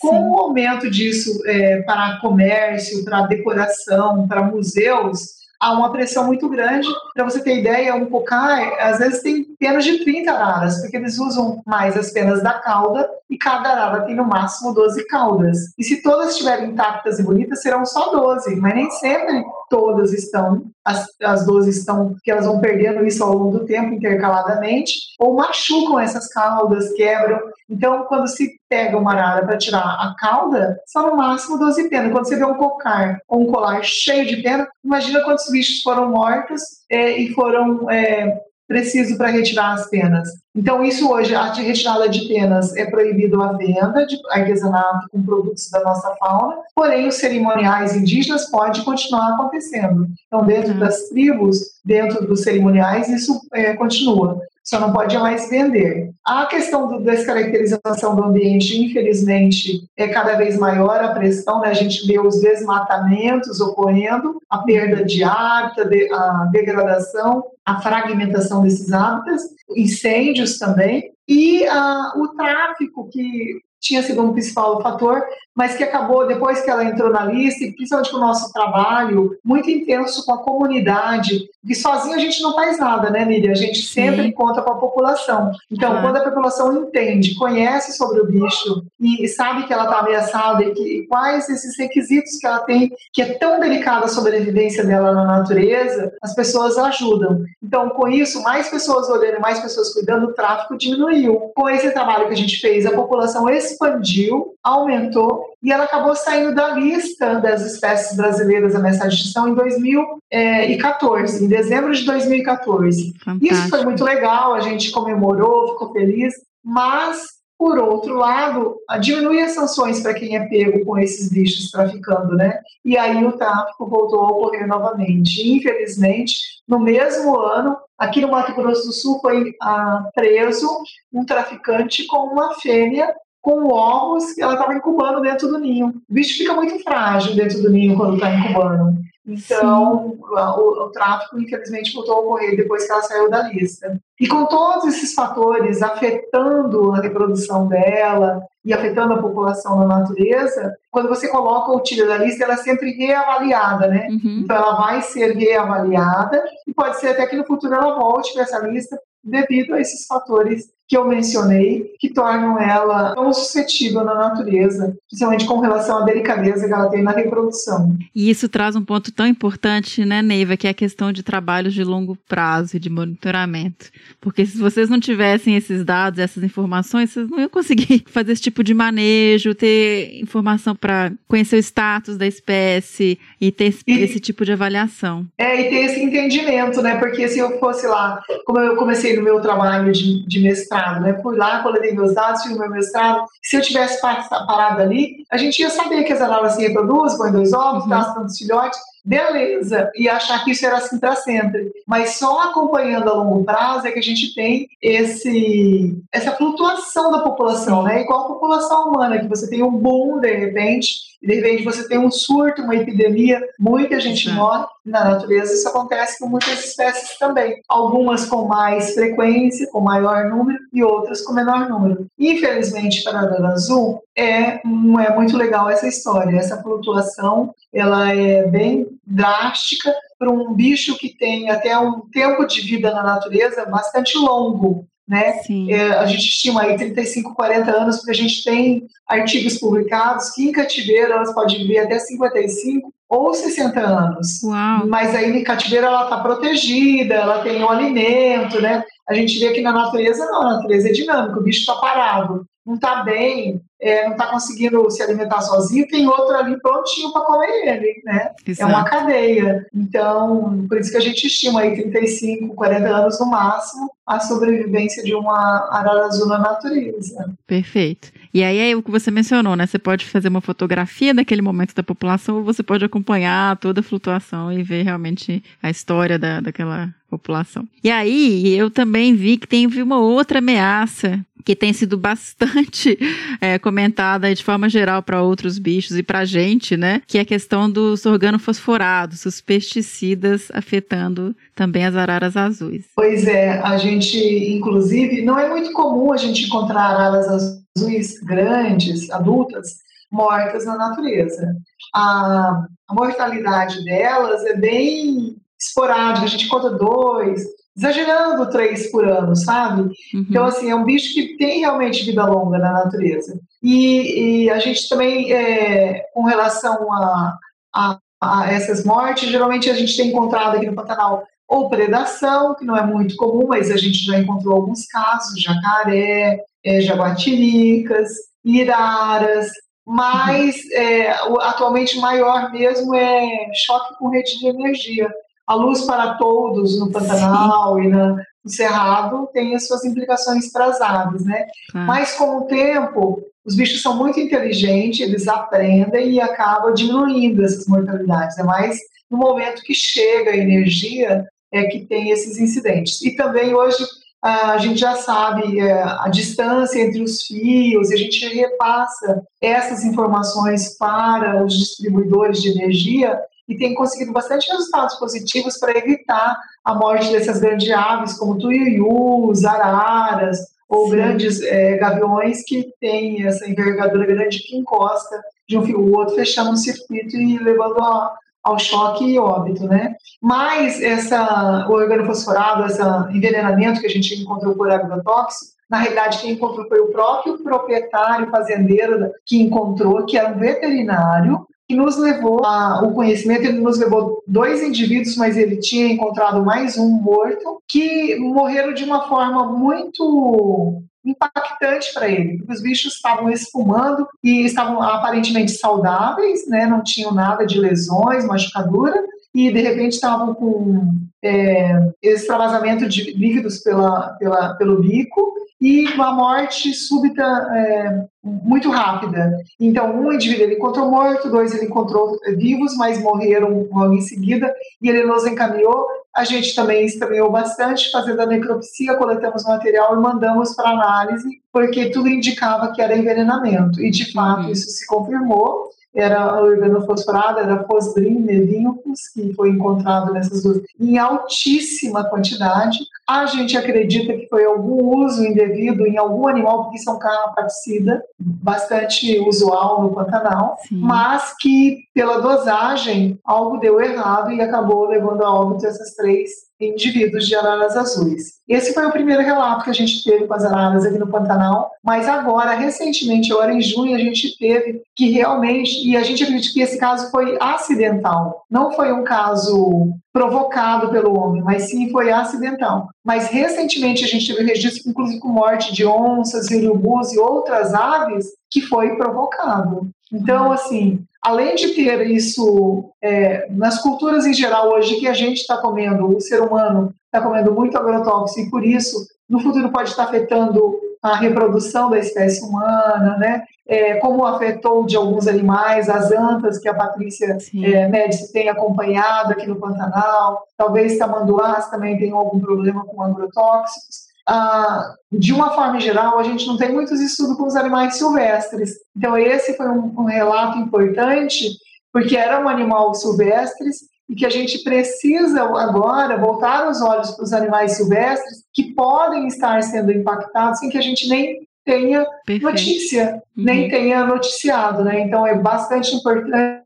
[0.00, 6.48] Com o aumento disso é, para comércio, para decoração, para museus, há uma pressão muito
[6.48, 6.86] grande.
[7.14, 11.18] Para você ter ideia, um cocai, às vezes tem penas de 30 araras, porque eles
[11.18, 15.56] usam mais as penas da cauda e cada arara tem no máximo 12 caudas.
[15.78, 20.64] E se todas estiverem intactas e bonitas, serão só 12, mas nem sempre todas estão,
[20.84, 25.34] as, as 12 estão, que elas vão perdendo isso ao longo do tempo, intercaladamente, ou
[25.34, 27.40] machucam essas caudas, quebram.
[27.70, 32.12] Então, quando se pega uma arara para tirar a cauda, são no máximo 12 penas.
[32.12, 36.10] Quando você vê um cocar ou um colar cheio de pena, imagina quantos bichos foram
[36.10, 36.60] mortos
[36.90, 38.42] é, e foram é,
[38.72, 40.30] preciso para retirar as penas.
[40.56, 45.68] Então, isso hoje, a retirada de penas é proibido a venda de artesanato com produtos
[45.70, 50.06] da nossa fauna, porém, os cerimoniais indígenas pode continuar acontecendo.
[50.26, 50.78] Então, dentro uhum.
[50.78, 56.10] das tribos, dentro dos cerimoniais, isso é, continua só não pode mais vender.
[56.24, 61.68] A questão da descaracterização do ambiente, infelizmente, é cada vez maior a pressão, né?
[61.68, 68.92] a gente vê os desmatamentos ocorrendo, a perda de hábitat, a degradação, a fragmentação desses
[68.92, 69.42] hábitats,
[69.76, 75.22] incêndios também, e uh, o tráfico que tinha sido um principal fator,
[75.54, 79.36] mas que acabou, depois que ela entrou na lista, e principalmente com o nosso trabalho
[79.44, 83.52] muito intenso com a comunidade, que sozinho a gente não faz nada, né, Miriam?
[83.52, 84.32] A gente sempre Sim.
[84.32, 85.52] conta com a população.
[85.70, 90.64] Então, quando a população entende, conhece sobre o bicho e sabe que ela está ameaçada
[90.64, 94.84] e, que, e quais esses requisitos que ela tem, que é tão delicada a sobrevivência
[94.84, 97.44] dela na natureza, as pessoas ajudam.
[97.62, 101.52] Então, com isso, mais pessoas olhando, mais pessoas cuidando, o tráfico diminuiu.
[101.54, 106.54] Com esse trabalho que a gente fez, a população expandiu, aumentou e ela acabou saindo
[106.54, 113.14] da lista das espécies brasileiras ameaçadas de extinção em 2014, em dezembro de 2014.
[113.24, 113.54] Fantástico.
[113.54, 119.52] Isso foi muito legal, a gente comemorou, ficou feliz, mas por outro lado, diminui as
[119.52, 122.58] sanções para quem é pego com esses bichos traficando, né?
[122.84, 125.48] E aí o tráfico voltou a ocorrer novamente.
[125.48, 130.68] Infelizmente, no mesmo ano, aqui no Mato Grosso do Sul foi ah, preso
[131.12, 135.88] um traficante com uma fêmea com ovos que ela estava incubando dentro do ninho.
[135.88, 139.02] O bicho fica muito frágil dentro do ninho quando está incubando.
[139.26, 144.00] Então, o, o, tráfico, infelizmente, voltou a ocorrer depois que ela saiu da lista.
[144.18, 150.76] E com todos esses fatores afetando a reprodução dela e afetando a população na natureza,
[150.90, 154.08] quando você coloca o tira da lista, ela é sempre reavaliada, né?
[154.10, 154.40] Uhum.
[154.44, 158.42] Então, ela vai ser reavaliada e pode ser até que no futuro ela volte para
[158.42, 164.14] essa lista devido a esses fatores que eu mencionei, que tornam ela tão suscetível na
[164.14, 167.96] natureza, principalmente com relação à delicadeza que ela tem na reprodução.
[168.14, 171.72] E isso traz um ponto tão importante, né, Neiva, que é a questão de trabalhos
[171.72, 173.86] de longo prazo e de monitoramento.
[174.20, 178.42] Porque se vocês não tivessem esses dados, essas informações, vocês não iam conseguir fazer esse
[178.42, 183.98] tipo de manejo, ter informação para conhecer o status da espécie e ter esse, e,
[183.98, 185.26] esse tipo de avaliação.
[185.38, 186.96] É, e ter esse entendimento, né?
[186.96, 191.00] Porque se eu fosse lá, como eu comecei no meu trabalho de, de mestrado, mestrado,
[191.00, 191.18] né?
[191.22, 193.26] Fui lá, coletei meus dados, fiz o meu mestrado.
[193.42, 197.32] Se eu tivesse parado ali, a gente ia saber que as araras se reproduzem, põem
[197.32, 197.88] dois ovos, uhum.
[197.88, 201.72] nascem dos filhotes, beleza, e achar que isso era assim para sempre.
[201.86, 207.20] Mas só acompanhando a longo prazo é que a gente tem esse, essa flutuação da
[207.20, 208.02] população, né?
[208.02, 211.86] Igual a população humana, que você tem um boom de repente e de repente você
[211.86, 214.34] tem um surto, uma epidemia, muita gente Sim.
[214.34, 215.54] morre na natureza.
[215.54, 217.60] Isso acontece com muitas espécies também.
[217.68, 222.06] Algumas com mais frequência, com maior número, e outras com menor número.
[222.18, 226.36] Infelizmente, para a Dana Azul, é, não é muito legal essa história.
[226.36, 232.60] Essa flutuação ela é bem drástica para um bicho que tem até um tempo de
[232.60, 235.40] vida na natureza bastante longo né?
[235.68, 240.48] É, a gente estima aí 35, 40 anos, porque a gente tem artigos publicados que
[240.48, 244.42] em cativeiro elas podem viver até 55 ou 60 anos.
[244.42, 244.86] Uau.
[244.86, 248.82] Mas aí em cativeiro ela está protegida, ela tem um alimento, né?
[249.08, 252.46] A gente vê que na natureza não, a natureza é dinâmica, o bicho está parado,
[252.64, 257.22] não está bem, é, não está conseguindo se alimentar sozinho, tem outro ali prontinho para
[257.22, 258.30] comer ele, né?
[258.46, 258.70] Exato.
[258.70, 259.66] É uma cadeia.
[259.74, 265.02] Então, por isso que a gente estima aí 35, 40 anos no máximo a sobrevivência
[265.02, 267.34] de uma arara azul na natureza.
[267.44, 268.12] Perfeito.
[268.32, 269.66] E aí é o que você mencionou, né?
[269.66, 273.82] Você pode fazer uma fotografia daquele momento da população ou você pode acompanhar toda a
[273.82, 277.68] flutuação e ver realmente a história da, daquela população.
[277.82, 282.98] E aí eu também vi que tem uma outra ameaça que tem sido bastante
[283.40, 287.02] é, comentada de forma geral para outros bichos e para a gente, né?
[287.06, 292.86] Que é a questão dos organofosforados, os pesticidas afetando também as araras azuis.
[292.94, 294.18] Pois é, a gente,
[294.52, 297.28] inclusive, não é muito comum a gente encontrar araras
[297.76, 301.56] azuis grandes, adultas, mortas na natureza.
[301.94, 307.42] A, mortalidade delas é bem esporádica, a gente conta dois,
[307.76, 309.82] exagerando três por ano, sabe?
[309.82, 310.26] Uhum.
[310.28, 313.38] Então, assim, é um bicho que tem realmente vida longa na natureza.
[313.62, 317.38] E, e a gente também, é, com relação a,
[317.74, 322.64] a, a, essas mortes, geralmente a gente tem encontrado aqui no Pantanal ou predação, que
[322.64, 328.08] não é muito comum, mas a gente já encontrou alguns casos, jacaré, é, jaguatiricas,
[328.44, 329.50] iraras,
[329.86, 330.70] mas uhum.
[330.74, 331.10] é,
[331.40, 335.10] atualmente maior mesmo é choque com rede de energia
[335.46, 337.84] a luz para todos no Pantanal Sim.
[337.84, 338.14] e na,
[338.44, 341.46] no Cerrado tem as suas implicações para as aves, né?
[341.74, 341.84] Ah.
[341.84, 347.66] Mas com o tempo, os bichos são muito inteligentes, eles aprendem e acabam diminuindo essas
[347.66, 348.38] mortalidades.
[348.38, 348.78] É mais
[349.10, 353.02] no momento que chega a energia é que tem esses incidentes.
[353.02, 353.84] E também hoje
[354.22, 359.84] a gente já sabe é, a distância entre os fios, e a gente repassa essas
[359.84, 363.18] informações para os distribuidores de energia
[363.48, 369.44] e tem conseguido bastante resultados positivos para evitar a morte dessas grandes aves, como tuiuius,
[369.44, 370.38] araras,
[370.68, 370.92] ou Sim.
[370.92, 376.14] grandes é, gaviões que têm essa envergadura grande que encosta de um fio ao outro,
[376.14, 379.94] fechando um circuito e levando a, ao choque e óbito, né?
[380.20, 382.80] Mas essa, o organofosforado, esse
[383.14, 388.30] envenenamento que a gente encontrou por agrotóxico, na realidade, quem encontrou foi o próprio proprietário
[388.30, 394.22] fazendeiro que encontrou, que era um veterinário, que nos levou ao conhecimento, ele nos levou
[394.26, 400.82] dois indivíduos, mas ele tinha encontrado mais um morto, que morreram de uma forma muito
[401.04, 407.44] impactante para ele, os bichos estavam espumando e estavam aparentemente saudáveis, né, não tinham nada
[407.44, 408.94] de lesões, machucadura,
[409.34, 416.12] e de repente estavam com é, extravasamento de líquidos pela, pela, pelo bico e uma
[416.12, 419.38] morte súbita é, muito rápida.
[419.60, 424.52] Então, um indivíduo ele encontrou morto, dois ele encontrou vivos, mas morreram logo em seguida,
[424.82, 425.86] e ele nos encaminhou.
[426.14, 431.90] A gente também estranhou bastante, fazendo a necropsia, coletamos material e mandamos para análise, porque
[431.90, 434.50] tudo indicava que era envenenamento, e de fato uhum.
[434.50, 440.98] isso se confirmou era o organofosforado, era fosdrin, nevíncos, que foi encontrado nessas duas em
[440.98, 442.78] altíssima quantidade.
[443.08, 449.18] A gente acredita que foi algum uso indevido em algum animal, porque são carrapaticida, bastante
[449.20, 450.80] usual no Pantanal, Sim.
[450.80, 457.26] mas que pela dosagem algo deu errado e acabou levando a óbito essas três indivíduos
[457.26, 458.34] de araras azuis.
[458.48, 461.70] Esse foi o primeiro relato que a gente teve com as araras aqui no Pantanal,
[461.82, 466.52] mas agora, recentemente, agora em junho, a gente teve que realmente, e a gente acredita
[466.52, 472.12] que esse caso foi acidental, não foi um caso provocado pelo homem, mas sim foi
[472.12, 472.88] acidental.
[473.04, 478.26] Mas recentemente a gente teve registro, inclusive com morte de onças, urubus e outras aves,
[478.50, 479.88] que foi provocado.
[480.12, 485.38] Então, assim, além de ter isso é, nas culturas em geral hoje que a gente
[485.38, 489.90] está comendo, o ser humano está comendo muito agrotóxico e por isso no futuro pode
[489.90, 493.44] estar afetando a reprodução da espécie humana, né?
[493.66, 499.32] É, como afetou de alguns animais, as antas que a Patrícia é, Médici tem acompanhado
[499.32, 504.11] aqui no Pantanal, talvez tamanduás também tenham algum problema com agrotóxicos.
[504.28, 508.76] Ah, de uma forma geral, a gente não tem muitos estudos com os animais silvestres.
[508.96, 511.50] Então, esse foi um, um relato importante,
[511.92, 513.68] porque era um animal silvestre
[514.08, 519.26] e que a gente precisa agora voltar os olhos para os animais silvestres que podem
[519.26, 522.42] estar sendo impactados sem que a gente nem tenha Perfeito.
[522.44, 523.44] notícia, uhum.
[523.44, 525.00] nem tenha noticiado, né?
[525.00, 526.62] Então é bastante importante.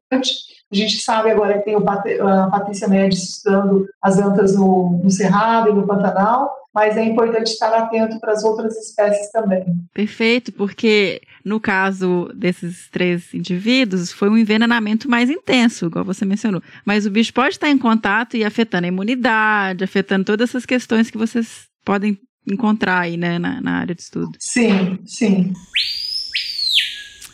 [0.72, 5.70] A gente sabe agora que tem a Patrícia Médici estudando as antas no, no Cerrado
[5.70, 9.64] e no Pantanal, mas é importante estar atento para as outras espécies também.
[9.94, 16.62] Perfeito, porque no caso desses três indivíduos, foi um envenenamento mais intenso, igual você mencionou.
[16.84, 21.10] Mas o bicho pode estar em contato e afetando a imunidade, afetando todas essas questões
[21.10, 24.32] que vocês podem encontrar aí né, na, na área de estudo.
[24.38, 25.54] Sim, sim.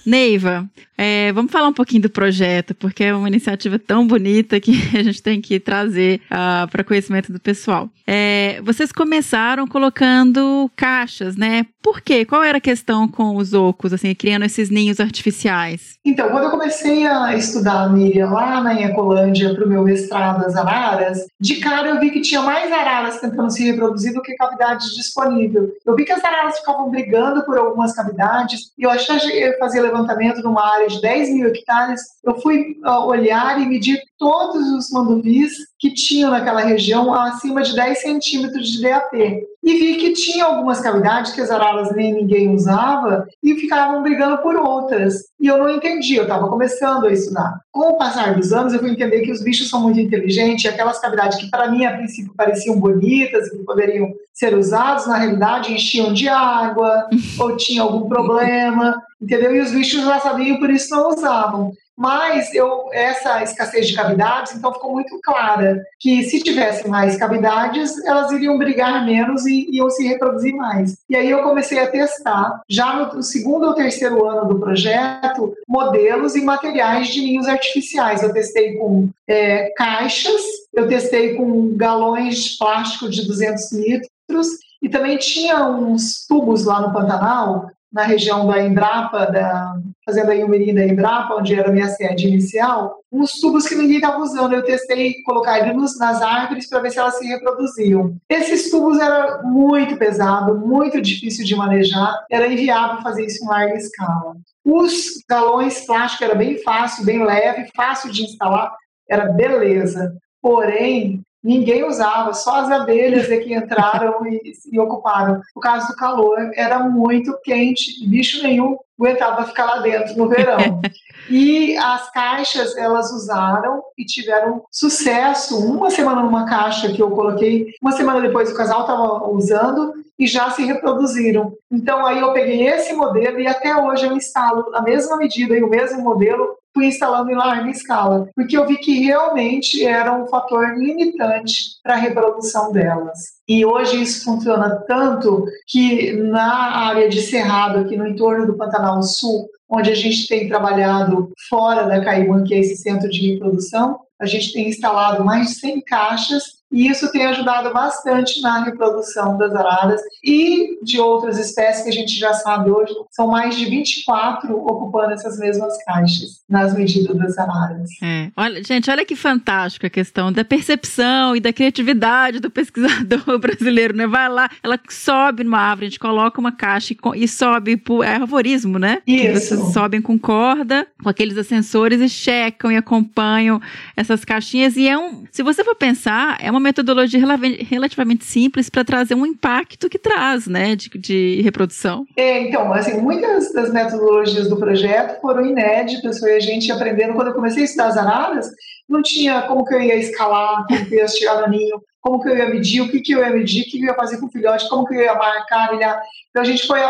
[0.05, 4.72] Neiva, é, vamos falar um pouquinho do projeto, porque é uma iniciativa tão bonita que
[4.96, 7.88] a gente tem que trazer uh, ah, para conhecimento do pessoal.
[8.07, 11.66] É, vocês começaram colocando caixas, né?
[11.82, 12.24] Por quê?
[12.24, 15.96] Qual era a questão com os ocos, assim, criando esses ninhos artificiais?
[16.05, 20.40] Então, quando eu comecei a estudar a Miriam lá na Ecolândia para o meu mestrado
[20.42, 24.36] das araras, de cara eu vi que tinha mais araras tentando se reproduzir do que
[24.36, 25.70] cavidades disponíveis.
[25.84, 29.82] Eu vi que as araras ficavam brigando por algumas cavidades e eu achei que fazia
[29.93, 34.90] levantamento numa área de 10 mil hectares, eu fui uh, olhar e medir todos os
[34.90, 39.43] manduvis que tinham naquela região acima de 10 centímetros de DAP.
[39.62, 44.38] E vi que tinha algumas cavidades que as araras nem ninguém usava e ficavam brigando
[44.38, 45.22] por outras.
[45.40, 47.60] E eu não entendi, eu estava começando a estudar.
[47.70, 50.68] Com o passar dos anos, eu fui entender que os bichos são muito inteligentes, e
[50.68, 55.18] aquelas cavidades que para mim a princípio pareciam bonitas e que poderiam ser usadas, na
[55.18, 57.08] realidade enchiam de água
[57.38, 59.54] ou tinha algum problema, entendeu?
[59.54, 61.72] E os bichos já sabiam, por isso não usavam.
[62.03, 68.05] Mas eu, essa escassez de cavidades, então ficou muito clara que se tivesse mais cavidades,
[68.05, 70.96] elas iriam brigar menos e iam se reproduzir mais.
[71.09, 76.34] E aí eu comecei a testar, já no segundo ou terceiro ano do projeto, modelos
[76.34, 78.20] e materiais de ninhos artificiais.
[78.20, 80.42] Eu testei com é, caixas,
[80.74, 84.48] eu testei com galões de plástico de 200 litros
[84.82, 90.74] e também tinha uns tubos lá no Pantanal na região da Embrapa, da fazenda Iumiri
[90.74, 94.53] da Embrapa, onde era a minha sede inicial, uns tubos que ninguém estava usando.
[94.53, 98.16] Eu testei colocar eles nas árvores para ver se elas se reproduziam.
[98.28, 103.74] Esses tubos era muito pesado, muito difícil de manejar, era inviável fazer isso em larga
[103.74, 104.36] escala.
[104.64, 108.72] Os galões plásticos era bem fácil, bem leve, fácil de instalar,
[109.09, 110.16] era beleza.
[110.40, 115.40] Porém, ninguém usava, só as abelhas é que entraram e, e, ocuparam.
[115.55, 120.80] O caso do calor era muito quente, bicho nenhum aguentava ficar lá dentro no verão.
[121.28, 125.59] e as caixas elas usaram e tiveram sucesso.
[125.59, 130.26] Uma semana numa caixa que eu coloquei, uma semana depois o casal estava usando e
[130.26, 131.53] já se reproduziram.
[131.70, 135.62] Então aí eu peguei esse modelo e até hoje eu instalo a mesma medida e
[135.62, 140.26] o mesmo modelo fui instalando em larga escala, porque eu vi que realmente era um
[140.26, 143.18] fator limitante para a reprodução delas.
[143.48, 149.02] E hoje isso funciona tanto que na área de Cerrado, aqui no entorno do Pantanal
[149.02, 154.00] Sul, onde a gente tem trabalhado fora da Caimã, que é esse centro de reprodução,
[154.20, 159.36] a gente tem instalado mais de 100 caixas e isso tem ajudado bastante na reprodução
[159.36, 162.92] das araras e de outras espécies que a gente já sabe hoje.
[163.10, 167.90] São mais de 24 ocupando essas mesmas caixas nas medidas das araras.
[168.02, 168.30] É.
[168.36, 173.94] Olha, gente, olha que fantástico a questão da percepção e da criatividade do pesquisador brasileiro,
[173.94, 174.06] né?
[174.06, 178.02] Vai lá, ela sobe numa árvore, a gente coloca uma caixa e, e sobe por
[178.04, 179.02] é arvorismo, né?
[179.06, 179.56] Isso.
[179.56, 183.60] Vocês sobem com corda, com aqueles ascensores e checam e acompanham
[183.96, 187.20] essas caixinhas e é um, se você for pensar, é uma metodologia
[187.68, 192.06] relativamente simples para trazer um impacto que traz, né, de, de reprodução.
[192.16, 197.14] É, então, assim, muitas das metodologias do projeto foram inéditas, foi a gente aprendendo.
[197.14, 198.50] Quando eu comecei a estudar as araras,
[198.88, 202.28] não tinha como que eu ia escalar, como que eu ia no ninho, como que
[202.28, 204.18] eu ia medir, o que, que eu ia medir, o que, que eu ia fazer
[204.18, 206.00] com o filhote, como que eu ia marcar, milhar.
[206.30, 206.80] Então a gente foi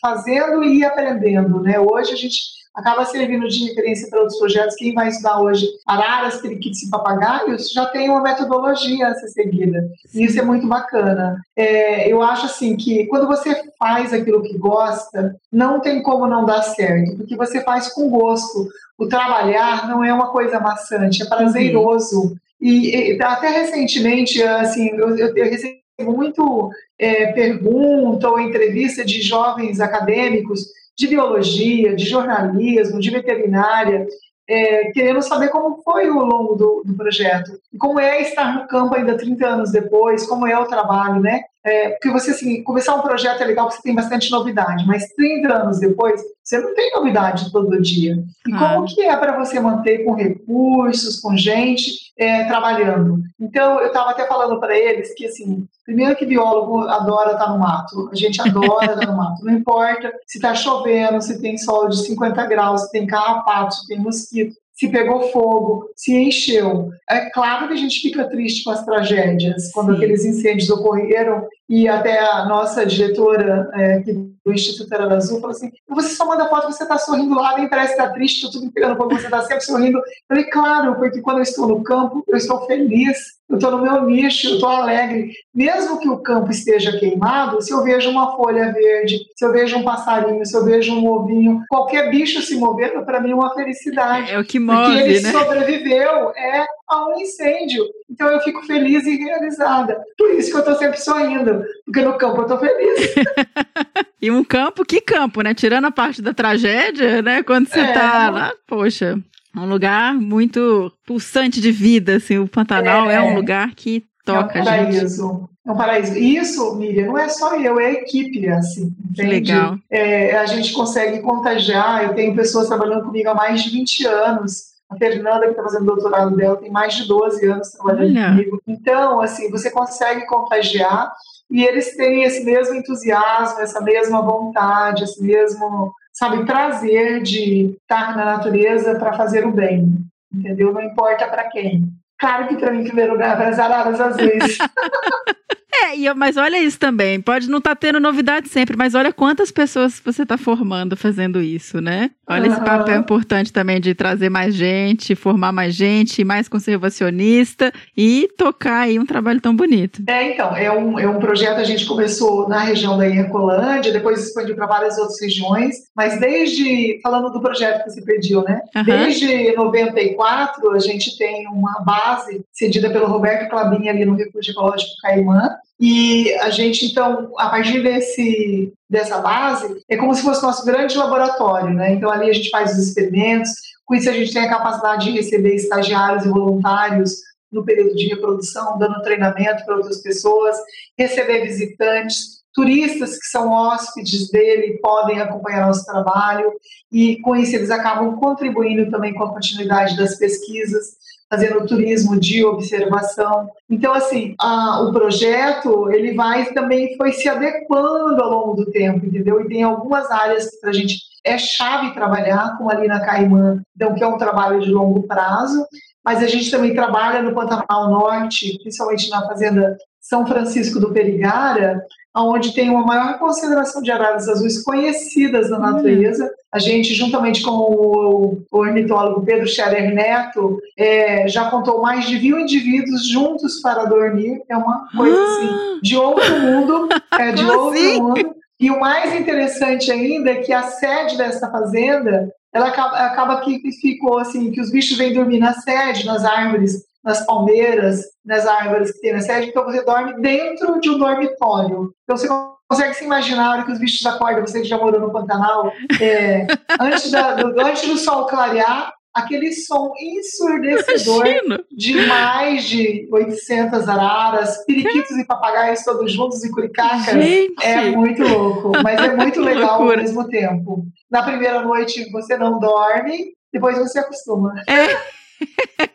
[0.00, 1.78] fazendo e aprendendo, né?
[1.80, 4.76] Hoje a gente acaba servindo de referência para outros projetos.
[4.76, 9.88] Quem vai estudar hoje araras, periquitos e papagaios já tem uma metodologia a ser seguida.
[10.14, 11.40] E isso é muito bacana.
[11.56, 16.44] É, eu acho assim que quando você faz aquilo que gosta, não tem como não
[16.44, 18.68] dar certo, porque você faz com gosto.
[18.98, 22.22] O trabalhar não é uma coisa maçante, é prazeroso.
[22.22, 22.36] Uhum.
[22.60, 29.20] E, e, até recentemente, assim, eu, eu, eu recebi muito é, pergunta ou entrevista de
[29.20, 30.66] jovens acadêmicos
[30.96, 34.06] de biologia, de jornalismo, de veterinária,
[34.48, 38.94] é, querendo saber como foi o longo do, do, projeto, como é estar no campo
[38.94, 41.42] ainda 30 anos depois, como é o trabalho, né?
[41.64, 45.06] É, porque você, assim, começar um projeto é legal porque você tem bastante novidade, mas
[45.14, 48.16] 30 anos depois, você não tem novidade todo dia.
[48.48, 48.58] E ah.
[48.58, 53.22] como que é para você manter com recursos, com gente, é, trabalhando?
[53.40, 57.52] Então, eu estava até falando para eles que, assim, primeiro que biólogo adora estar tá
[57.52, 61.56] no mato, a gente adora estar no mato, não importa se está chovendo, se tem
[61.56, 66.90] sol de 50 graus, se tem carrapato, se tem mosquito, se pegou fogo, se encheu.
[67.08, 69.96] É claro que a gente fica triste com as tragédias, quando Sim.
[69.96, 74.00] aqueles incêndios ocorreram e até a nossa diretora é,
[74.44, 77.68] do Instituto Era Azul falou assim: você só manda foto, você está sorrindo lá, nem
[77.68, 79.98] parece estar tá triste, tudo pegando fogo, você está sempre sorrindo.
[79.98, 83.82] Eu falei, claro, porque quando eu estou no campo, eu estou feliz, eu estou no
[83.82, 85.32] meu nicho, eu estou alegre.
[85.54, 89.76] Mesmo que o campo esteja queimado, se eu vejo uma folha verde, se eu vejo
[89.76, 93.54] um passarinho, se eu vejo um ovinho, qualquer bicho se movendo, para mim é uma
[93.54, 94.32] felicidade.
[94.32, 95.30] É o que move, porque ele né?
[95.30, 97.84] sobreviveu é a um incêndio.
[98.10, 99.98] Então eu fico feliz e realizada.
[100.18, 103.14] Por isso que eu estou sempre sorrindo, porque no campo eu estou feliz.
[104.20, 105.54] e um campo, que campo, né?
[105.54, 107.42] Tirando a parte da tragédia, né?
[107.42, 109.18] Quando você está é, lá, poxa,
[109.56, 114.58] um lugar muito pulsante de vida, assim, o Pantanal é, é um lugar que toca,
[114.58, 115.28] é um paraíso.
[115.28, 115.52] Gente.
[115.64, 116.18] É um paraíso.
[116.18, 119.30] E isso, Miriam, não é só eu, é a equipe, assim, entende?
[119.30, 119.78] Legal.
[119.90, 124.71] É, a gente consegue contagiar, eu tenho pessoas trabalhando comigo há mais de 20 anos,
[124.92, 128.28] a Fernanda, que está fazendo doutorado dela, tem mais de 12 anos trabalhando Olha.
[128.28, 128.62] comigo.
[128.66, 131.12] Então, assim, você consegue contagiar
[131.50, 138.16] e eles têm esse mesmo entusiasmo, essa mesma vontade, esse mesmo, sabe, prazer de estar
[138.16, 139.98] na natureza para fazer o bem,
[140.32, 140.72] entendeu?
[140.72, 141.88] Não importa para quem.
[142.18, 144.58] Claro que para mim, em primeiro lugar, para as araras às vezes.
[145.82, 147.20] É, e, mas olha isso também.
[147.20, 151.40] Pode não estar tá tendo novidade sempre, mas olha quantas pessoas você está formando fazendo
[151.40, 152.10] isso, né?
[152.28, 152.52] Olha uhum.
[152.52, 158.82] esse papel importante também de trazer mais gente, formar mais gente, mais conservacionista e tocar
[158.82, 160.02] aí um trabalho tão bonito.
[160.06, 164.24] É, então, é um, é um projeto a gente começou na região da Iercolândia, depois
[164.24, 168.60] expandiu para várias outras regiões, mas desde, falando do projeto que você pediu, né?
[168.76, 168.84] Uhum.
[168.84, 174.92] Desde 94 a gente tem uma base cedida pelo Roberto Clabin ali no Refúgio Ecológico
[175.02, 175.50] Caimã,
[175.80, 180.96] e a gente, então, a partir desse, dessa base, é como se fosse nosso grande
[180.96, 181.94] laboratório, né?
[181.94, 183.50] Então, ali a gente faz os experimentos,
[183.84, 187.16] com isso a gente tem a capacidade de receber estagiários e voluntários
[187.50, 190.56] no período de reprodução, dando treinamento para outras pessoas,
[190.96, 196.52] receber visitantes, turistas que são hóspedes dele podem acompanhar nosso trabalho
[196.90, 200.96] e com isso eles acabam contribuindo também com a continuidade das pesquisas
[201.32, 203.48] fazendo turismo de observação.
[203.70, 209.06] Então, assim, a, o projeto, ele vai também, foi se adequando ao longo do tempo,
[209.06, 209.40] entendeu?
[209.40, 213.62] E tem algumas áreas que para a gente é chave trabalhar, como ali na Caimã,
[213.74, 215.64] então, que é um trabalho de longo prazo,
[216.04, 221.82] mas a gente também trabalha no Pantanal Norte, principalmente na fazenda São Francisco do Perigara,
[222.14, 226.30] onde tem uma maior concentração de araras azuis conhecidas na natureza.
[226.52, 232.38] A gente, juntamente com o, ornitólogo Pedro Scherer Neto, é, já contou mais de mil
[232.38, 234.42] indivíduos juntos para dormir.
[234.50, 236.88] É uma coisa assim, de outro mundo,
[237.18, 238.00] é de outro assim?
[238.00, 238.36] mundo.
[238.60, 243.58] E o mais interessante ainda é que a sede dessa fazenda, ela acaba, acaba que
[243.80, 248.92] ficou assim, que os bichos vêm dormir na sede, nas árvores, nas palmeiras, nas árvores
[248.92, 251.92] que tem na sede, então você dorme dentro de um dormitório.
[252.04, 252.28] Então você
[252.72, 255.70] consegue se imaginar a hora que os bichos acordam, você que já morou no Pantanal,
[256.00, 256.46] é,
[256.80, 261.64] antes, da, do, antes do sol clarear, aquele som ensurdecedor Imagino.
[261.70, 267.12] de mais de 800 araras, periquitos e papagaios todos juntos e curicacas.
[267.12, 270.86] Gente, É muito louco, mas é muito legal ao mesmo tempo.
[271.10, 274.54] Na primeira noite você não dorme, depois você acostuma.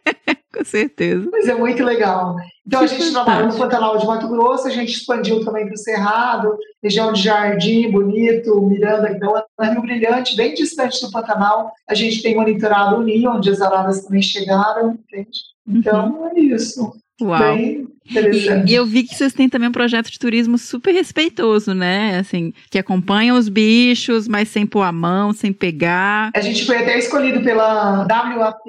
[0.53, 1.27] com certeza.
[1.31, 2.35] Mas é muito legal.
[2.65, 3.57] Então a gente trabalha no.
[3.57, 8.61] Pantanal de Mato Grosso, a gente expandiu também para o Cerrado, região de Jardim, Bonito,
[8.61, 11.71] Miranda, que é uma Rio Brilhante, bem distante do Pantanal.
[11.87, 15.39] A gente tem monitorado o Ninho, onde as araras também chegaram, entende?
[15.67, 16.93] Então é isso.
[17.21, 17.39] Uau.
[17.39, 17.87] Bem.
[18.09, 22.19] E, e eu vi que vocês têm também um projeto de turismo super respeitoso, né?
[22.19, 26.31] Assim, que acompanha os bichos, mas sem pôr a mão, sem pegar.
[26.33, 28.63] A gente foi até escolhido pela WAP,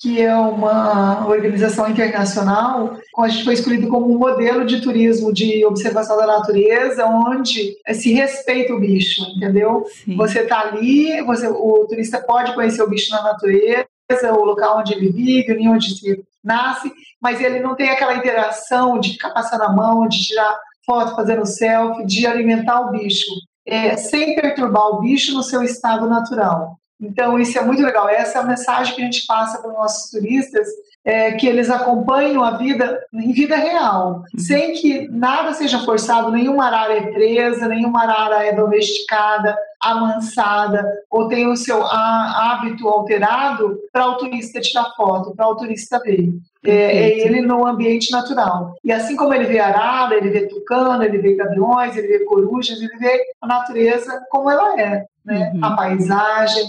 [0.00, 5.64] que é uma organização internacional, a gente foi escolhido como um modelo de turismo de
[5.64, 9.86] observação da natureza, onde se respeita o bicho, entendeu?
[10.04, 10.16] Sim.
[10.16, 13.86] Você está ali, você, o turista pode conhecer o bicho na natureza,
[14.32, 18.16] o local onde ele vive, o ninho onde se nasce, mas ele não tem aquela
[18.16, 23.26] interação de ficar passando a mão, de tirar foto, fazendo selfie, de alimentar o bicho,
[23.66, 26.78] é, sem perturbar o bicho no seu estado natural.
[27.00, 28.08] Então, isso é muito legal.
[28.08, 30.66] Essa é a mensagem que a gente passa para os nossos turistas,
[31.04, 36.66] é, que eles acompanham a vida em vida real, sem que nada seja forçado, nenhuma
[36.66, 43.78] arara é presa, nenhuma arara é domesticada, amansada, ou tem o seu há- hábito alterado
[43.92, 46.30] para o turista tirar foto, para o turista ver.
[46.64, 48.74] É, é ele no ambiente natural.
[48.82, 52.80] E assim como ele vê arara, ele vê tucano, ele vê gaviões, ele vê corujas,
[52.80, 55.52] ele vê a natureza como ela é, né?
[55.54, 55.64] Uhum.
[55.64, 56.64] A paisagem.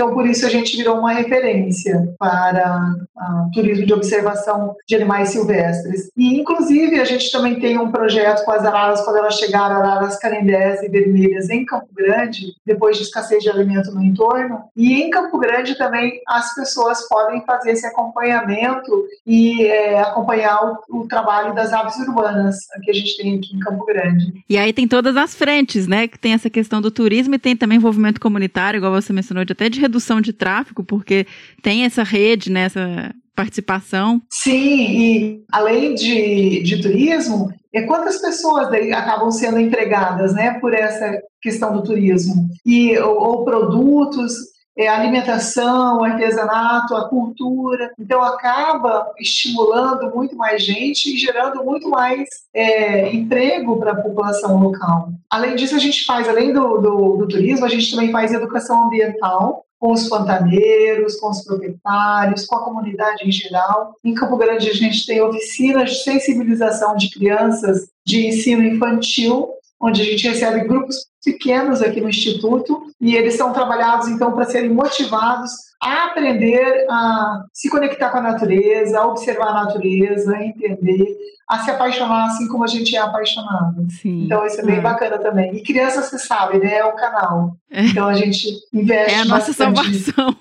[0.00, 5.28] Então, por isso a gente virou uma referência para ah, turismo de observação de animais
[5.28, 6.10] silvestres.
[6.16, 10.18] E, inclusive, a gente também tem um projeto com as araras, quando elas chegaram, araras
[10.18, 14.62] canindés e vermelhas em Campo Grande, depois de escassez de alimento no entorno.
[14.74, 21.00] E em Campo Grande também as pessoas podem fazer esse acompanhamento e é, acompanhar o,
[21.00, 24.32] o trabalho das aves urbanas que a gente tem aqui em Campo Grande.
[24.48, 26.08] E aí tem todas as frentes, né?
[26.08, 29.52] Que tem essa questão do turismo e tem também envolvimento comunitário, igual você mencionou, de
[29.52, 31.26] até de redução de tráfego, porque
[31.62, 32.62] tem essa rede, né?
[32.62, 34.20] Essa participação.
[34.30, 40.74] Sim, e além de, de turismo, é quantas pessoas daí acabam sendo empregadas, né, por
[40.74, 44.32] essa questão do turismo e ou, ou produtos,
[44.76, 47.92] é, alimentação, artesanato, a cultura.
[47.98, 54.58] Então acaba estimulando muito mais gente e gerando muito mais é, emprego para a população
[54.58, 55.10] local.
[55.30, 58.86] Além disso, a gente faz, além do, do, do turismo, a gente também faz educação
[58.86, 63.94] ambiental com os pantaneiros, com os proprietários, com a comunidade em geral.
[64.04, 69.48] Em Campo Grande, a gente tem oficinas de sensibilização de crianças de ensino infantil,
[69.80, 74.44] onde a gente recebe grupos pequenos aqui no Instituto e eles são trabalhados, então, para
[74.44, 75.50] serem motivados
[75.82, 81.16] a aprender a se conectar com a natureza, a observar a natureza, a entender,
[81.48, 83.86] a se apaixonar assim como a gente é apaixonado.
[83.90, 84.24] Sim.
[84.24, 84.82] Então, isso é bem Ah.
[84.82, 85.56] bacana também.
[85.56, 86.74] E criança, você sabe, né?
[86.76, 87.56] É o canal.
[87.70, 89.98] Então, a gente investe É a nossa bastante.
[90.12, 90.36] salvação.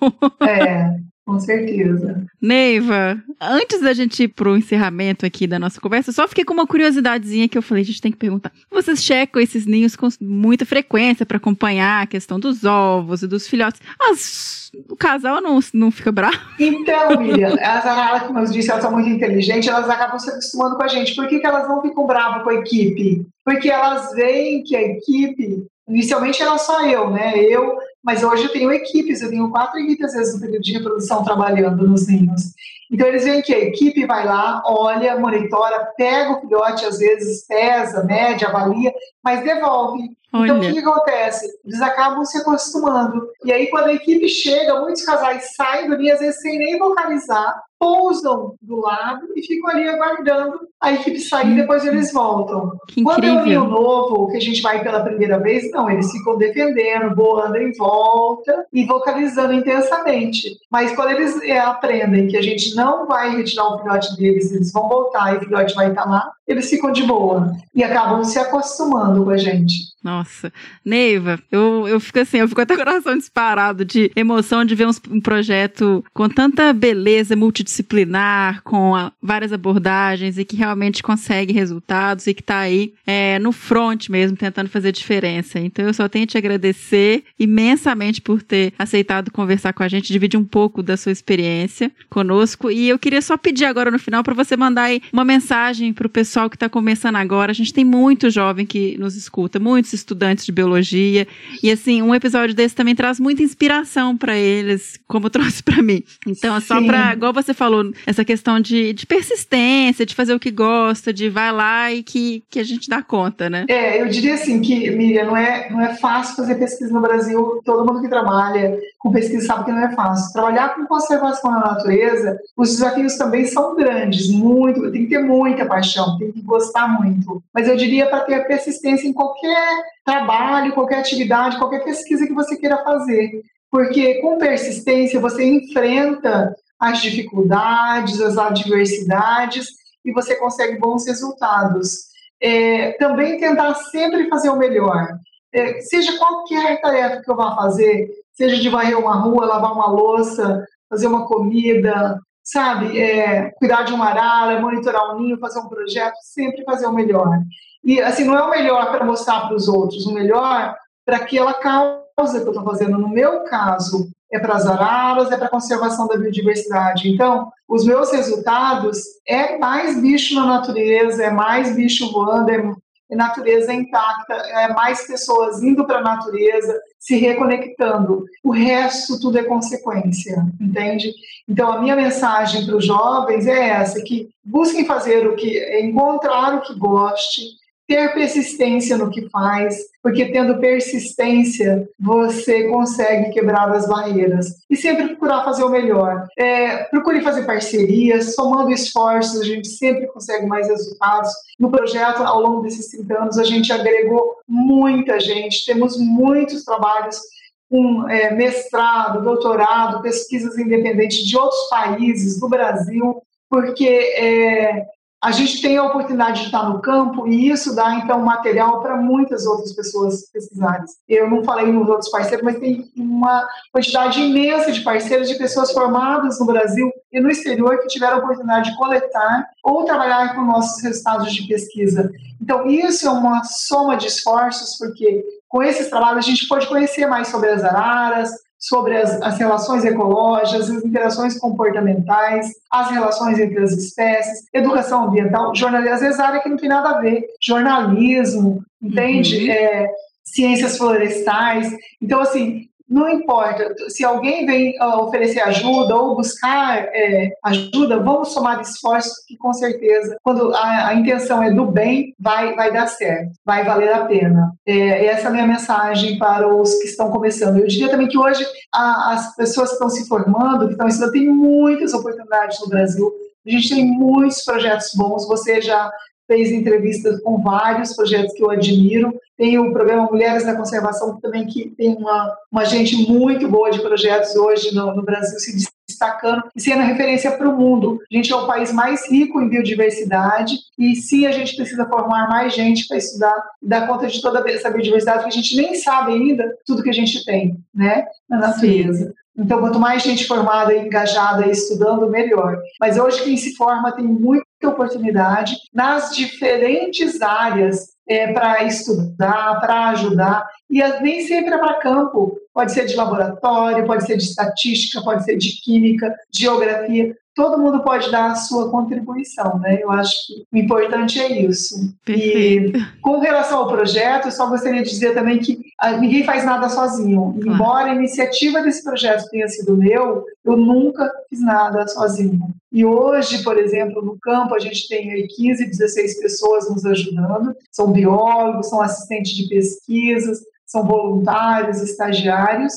[0.46, 0.96] É,
[1.30, 2.26] com certeza.
[2.42, 6.54] Neiva, antes da gente ir pro encerramento aqui da nossa conversa, eu só fiquei com
[6.54, 8.52] uma curiosidadezinha que eu falei, a gente tem que perguntar.
[8.72, 13.48] Vocês checam esses ninhos com muita frequência para acompanhar a questão dos ovos e dos
[13.48, 13.82] filhotes.
[14.00, 16.38] As- o casal não, não fica bravo?
[16.60, 20.84] Então, Miriam, as como eu disse, elas são muito inteligentes, elas acabam se acostumando com
[20.84, 21.16] a gente.
[21.16, 23.26] Por que, que elas não ficam bravas com a equipe?
[23.44, 27.36] Porque elas veem que a equipe, inicialmente era só eu, né?
[27.40, 30.74] Eu, mas hoje eu tenho equipes, eu tenho quatro equipes, às vezes, no período de
[30.74, 32.54] reprodução trabalhando nos ninhos.
[32.92, 37.46] Então, eles veem que a equipe vai lá, olha, monitora, pega o filhote, às vezes
[37.46, 38.92] pesa, mede, avalia,
[39.24, 40.10] mas devolve.
[40.34, 41.48] Então, o que, Olha, que acontece?
[41.66, 43.28] Eles acabam se acostumando.
[43.44, 46.78] E aí, quando a equipe chega, muitos casais saem do ninho, às vezes sem nem
[46.78, 52.78] vocalizar, pousam do lado e ficam ali aguardando a equipe sair e depois eles voltam.
[52.88, 53.66] que Quando é um ninho incrível.
[53.66, 58.66] novo, que a gente vai pela primeira vez, não, eles ficam defendendo, voando em volta
[58.74, 60.58] e vocalizando intensamente.
[60.70, 64.72] Mas quando eles é, aprendem que a gente não vai retirar o filhote deles, eles
[64.72, 68.40] vão voltar e o filhote vai estar lá, eles ficam de boa e acabam se
[68.40, 69.90] acostumando com a gente.
[70.04, 70.52] Nossa,
[70.84, 75.22] Neiva, eu, eu fico assim, eu fico até coração disparado de emoção de ver um,
[75.22, 82.34] projeto com tanta beleza multidisciplinar, com a, várias abordagens e que realmente consegue resultados e
[82.34, 85.60] que está aí é, no front mesmo, tentando fazer diferença.
[85.60, 90.40] Então eu só tenho te agradecer imensamente por ter aceitado conversar com a gente, dividir
[90.40, 92.72] um pouco da sua experiência conosco.
[92.72, 96.08] E eu queria só pedir agora no final para você mandar aí uma mensagem para
[96.08, 97.52] o pessoal que está começando agora.
[97.52, 101.28] A gente tem muito jovem que nos escuta, muitos muitos estudantes de biologia.
[101.64, 106.04] E assim, um episódio desse também traz muita inspiração para eles, como trouxe para mim.
[106.28, 110.40] Então, é só para, igual você falou, essa questão de, de persistência, de fazer o
[110.40, 113.66] que gosta, de vai lá e que, que a gente dá conta, né?
[113.68, 117.62] É, eu diria assim que, Miriam, não é, não é fácil fazer pesquisa no Brasil.
[117.64, 120.34] Todo mundo que trabalha com pesquisa sabe que não é fácil.
[120.34, 125.66] Trabalhar com conservação na natureza, os desafios também são grandes, muito, tem que ter muita
[125.66, 127.44] paixão, tem que gostar muito.
[127.54, 132.58] Mas eu diria para ter persistência em qualquer trabalho, qualquer atividade, qualquer pesquisa que você
[132.58, 133.42] queira fazer.
[133.72, 139.68] Porque com persistência você enfrenta as dificuldades, as adversidades
[140.04, 142.10] e você consegue bons resultados.
[142.42, 145.10] É, também tentar sempre fazer o melhor.
[145.54, 149.88] É, seja qualquer tarefa que eu vá fazer, seja de varrer uma rua, lavar uma
[149.88, 152.20] louça, fazer uma comida,
[152.52, 156.94] sabe, é, cuidar de uma arara, monitorar um ninho, fazer um projeto, sempre fazer o
[156.94, 157.40] melhor.
[157.84, 160.76] E, assim, não é o melhor para mostrar para os outros, o melhor
[161.06, 162.98] para aquela causa que eu estou fazendo.
[162.98, 167.10] No meu caso, é para as araras, é para a conservação da biodiversidade.
[167.10, 173.74] Então, os meus resultados é mais bicho na natureza, é mais bicho voando, é natureza
[173.74, 176.80] intacta, é mais pessoas indo para a natureza,
[177.10, 178.26] se reconectando.
[178.44, 181.12] O resto tudo é consequência, entende?
[181.48, 186.54] Então a minha mensagem para os jovens é essa: que busquem fazer o que, encontrar
[186.56, 187.42] o que goste,
[187.90, 195.08] ter persistência no que faz, porque tendo persistência você consegue quebrar as barreiras e sempre
[195.08, 196.28] procurar fazer o melhor.
[196.38, 201.32] É, procure fazer parcerias, somando esforços a gente sempre consegue mais resultados.
[201.60, 207.20] No projeto, ao longo desses 30 anos, a gente agregou muita gente, temos muitos trabalhos
[207.68, 213.20] com é, mestrado, doutorado, pesquisas independentes de outros países, do Brasil,
[213.50, 214.86] porque é,
[215.22, 218.96] a gente tem a oportunidade de estar no campo e isso dá, então, material para
[218.96, 220.86] muitas outras pessoas pesquisarem.
[221.10, 225.74] Eu não falei nos outros parceiros, mas tem uma quantidade imensa de parceiros, de pessoas
[225.74, 230.42] formadas no Brasil e no exterior que tiveram a oportunidade de coletar ou trabalhar com
[230.46, 232.10] nossos resultados de pesquisa.
[232.42, 237.06] Então, isso é uma soma de esforços, porque com esses trabalhos a gente pode conhecer
[237.08, 243.58] mais sobre as araras, sobre as, as, relações ecológicas, as interações comportamentais, as relações entre
[243.60, 248.62] as espécies, educação ambiental, jornalismo, às vezes área que não tem nada a ver, jornalismo,
[248.82, 249.46] entende?
[249.46, 249.52] Uhum.
[249.52, 249.92] É,
[250.24, 251.74] ciências florestais.
[252.02, 258.30] Então, assim, não importa, se alguém vem uh, oferecer ajuda ou buscar é, ajuda, vamos
[258.30, 262.88] somar esforços que com certeza, quando a, a, intenção é do bem, vai, vai dar
[262.88, 264.52] certo, vai valer a pena.
[264.66, 267.60] É, essa é a minha mensagem para os que estão começando.
[267.60, 271.14] Eu diria também que hoje a, as pessoas que estão se formando, que estão estudando,
[271.14, 273.12] tem muitas oportunidades no Brasil.
[273.46, 275.28] A gente tem muitos projetos bons.
[275.28, 275.92] Você já
[276.30, 279.12] fez entrevistas com vários projetos que eu admiro.
[279.36, 283.82] Tem o programa Mulheres na Conservação, também que tem uma, uma gente muito boa de
[283.82, 288.00] projetos hoje no, no Brasil se destacando e sendo referência para o mundo.
[288.12, 292.30] A gente é o país mais rico em biodiversidade e sim, a gente precisa formar
[292.30, 295.74] mais gente para estudar e dar conta de toda essa biodiversidade, que a gente nem
[295.74, 299.08] sabe ainda tudo que a gente tem né, na natureza.
[299.08, 299.14] Sim.
[299.38, 302.60] Então, quanto mais gente formada, engajada, estudando, melhor.
[302.80, 309.90] Mas hoje quem se forma tem muita oportunidade nas diferentes áreas é, para estudar, para
[309.90, 312.38] ajudar, e nem sempre é para campo.
[312.54, 317.82] Pode ser de laboratório, pode ser de estatística, pode ser de química, geografia todo mundo
[317.82, 319.80] pode dar a sua contribuição, né?
[319.82, 321.96] Eu acho que o importante é isso.
[322.04, 322.78] Perfeito.
[322.78, 326.44] E com relação ao projeto, eu só gostaria de dizer também que ah, ninguém faz
[326.44, 327.40] nada sozinho.
[327.42, 327.56] Claro.
[327.56, 332.42] Embora a iniciativa desse projeto tenha sido meu, eu nunca fiz nada sozinho.
[332.74, 337.56] E hoje, por exemplo, no campo, a gente tem 15, 16 pessoas nos ajudando.
[337.72, 340.40] São biólogos, são assistentes de pesquisas,
[340.70, 342.74] são voluntários, estagiários,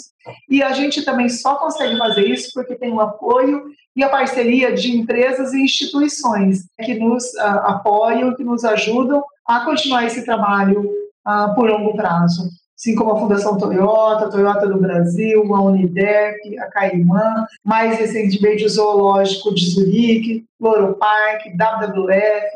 [0.49, 3.65] e a gente também só consegue fazer isso porque tem o apoio
[3.95, 9.61] e a parceria de empresas e instituições que nos uh, apoiam, que nos ajudam a
[9.65, 10.91] continuar esse trabalho
[11.27, 12.49] uh, por longo prazo.
[12.75, 18.65] Assim como a Fundação Toyota, a Toyota do Brasil, a Unidep, a Caimã, mais recentemente
[18.65, 22.47] o Zoológico de Zurique, Loro Park, WWF,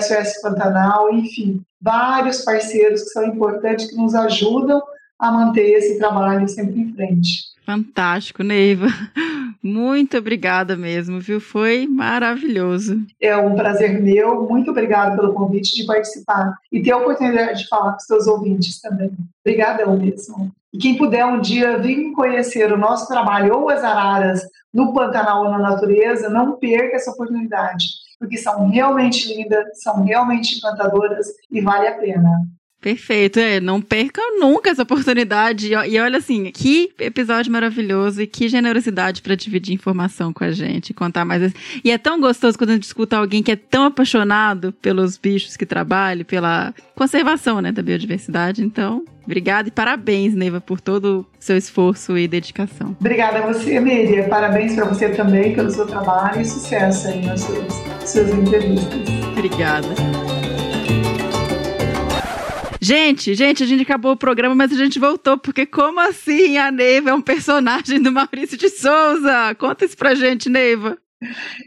[0.00, 4.82] SOS Pantanal, enfim, vários parceiros que são importantes, que nos ajudam
[5.16, 7.44] a manter esse trabalho sempre em frente.
[7.64, 8.88] Fantástico, Neiva.
[9.62, 11.40] Muito obrigada mesmo, viu?
[11.40, 13.00] Foi maravilhoso.
[13.20, 14.48] É um prazer meu.
[14.48, 18.26] Muito obrigada pelo convite de participar e ter a oportunidade de falar com os seus
[18.26, 19.10] ouvintes também.
[19.44, 20.52] Obrigadão mesmo.
[20.72, 24.42] E quem puder um dia vir conhecer o nosso trabalho ou as araras
[24.72, 27.86] no Pantanal ou na natureza, não perca essa oportunidade,
[28.18, 32.30] porque são realmente lindas, são realmente encantadoras e vale a pena.
[32.86, 35.72] Perfeito, é, não perca nunca essa oportunidade.
[35.72, 40.94] E olha assim, que episódio maravilhoso e que generosidade para dividir informação com a gente,
[40.94, 41.52] contar mais.
[41.82, 45.56] E é tão gostoso quando a gente escuta alguém que é tão apaixonado pelos bichos
[45.56, 48.62] que trabalha, pela conservação, né, da biodiversidade.
[48.62, 52.96] Então, obrigada e parabéns, Neiva, por todo o seu esforço e dedicação.
[53.00, 54.28] Obrigada a você, Miriam.
[54.28, 57.72] Parabéns para você também pelo seu trabalho e sucesso aí nas suas,
[58.08, 59.00] suas entrevistas.
[59.32, 59.88] Obrigada.
[62.86, 66.70] Gente, gente, a gente acabou o programa, mas a gente voltou, porque como assim a
[66.70, 69.56] Neiva é um personagem do Maurício de Souza?
[69.58, 70.96] Conta isso pra gente, Neiva.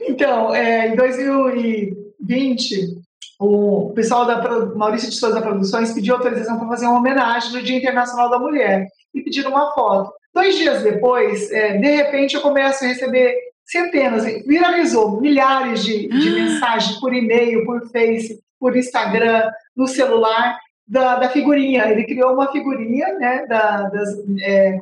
[0.08, 3.02] Então, é, em 2020,
[3.38, 4.42] o pessoal da
[4.78, 8.88] Maurício de Souza Produções pediu autorização para fazer uma homenagem no Dia Internacional da Mulher
[9.14, 10.14] e pediram uma foto.
[10.34, 13.36] Dois dias depois, é, de repente, eu começo a receber
[13.66, 19.44] centenas, viralizou milhares de, de mensagens por e-mail, por Face, por Instagram,
[19.76, 20.58] no celular,
[20.90, 21.88] da, da, figurinha.
[21.90, 24.10] Ele criou uma figurinha né, da, das
[24.42, 24.78] é,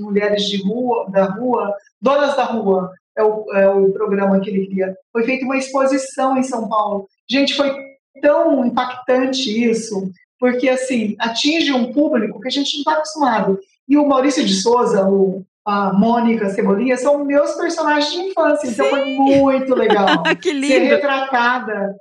[0.00, 4.66] mulheres de rua, da rua, donas da rua, é o, é o programa que ele
[4.66, 4.96] cria.
[5.12, 7.08] Foi feita uma exposição em São Paulo.
[7.30, 7.72] Gente, foi
[8.20, 13.60] tão impactante isso, porque assim atinge um público que a gente não está acostumado.
[13.88, 18.68] E o Maurício de Souza, o, a Mônica, a Cebolinha, são meus personagens de infância,
[18.68, 18.72] Sim.
[18.74, 20.22] então foi muito legal.
[20.40, 20.66] que lindo.
[20.68, 21.96] Ser retratada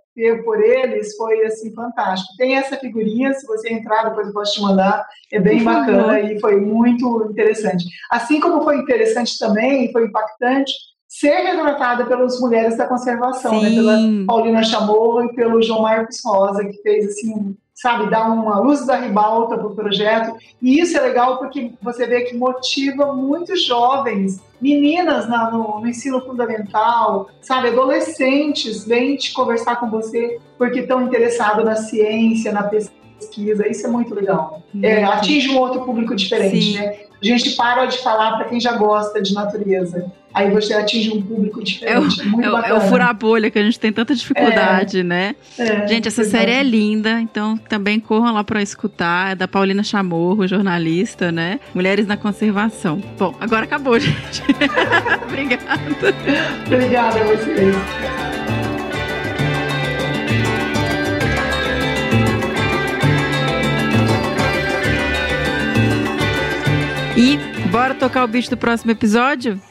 [0.46, 2.32] por eles foi assim fantástico.
[2.38, 6.20] Tem essa figurinha, se você entrar, depois eu posso te mandar, é bem Por bacana
[6.22, 7.86] e foi muito interessante.
[8.12, 10.72] Assim como foi interessante também, foi impactante
[11.08, 13.70] ser retratada pelas mulheres da conservação, né?
[13.70, 13.98] pela
[14.28, 18.96] Paulina Chamorro e pelo João Marcos Rosa, que fez assim sabe, dar uma luz da
[18.96, 20.34] ribalta para o projeto.
[20.62, 25.88] E isso é legal porque você vê que motiva muitos jovens, meninas na, no, no,
[25.88, 32.64] ensino fundamental, sabe, adolescentes, vêm te conversar com você porque estão interessados na ciência, na
[32.64, 33.68] pesquisa.
[33.68, 34.64] Isso é muito legal.
[34.82, 36.80] É, atinge um outro público diferente, Sim.
[36.80, 37.00] né?
[37.32, 41.22] A gente para de falar para quem já gosta de natureza aí você atinge um
[41.22, 42.22] público diferente.
[42.22, 45.00] É o, muito é, é o furar a bolha que a gente tem tanta dificuldade,
[45.00, 45.36] é, né?
[45.58, 49.32] É, gente, essa série é linda, então também corram lá para escutar.
[49.32, 51.60] É da Paulina Chamorro, jornalista, né?
[51.74, 53.02] Mulheres na Conservação.
[53.18, 54.44] Bom, agora acabou, gente.
[55.24, 56.14] Obrigada.
[56.68, 58.35] Obrigada a vocês.
[67.18, 67.38] E
[67.72, 69.62] bora tocar o bicho do próximo episódio?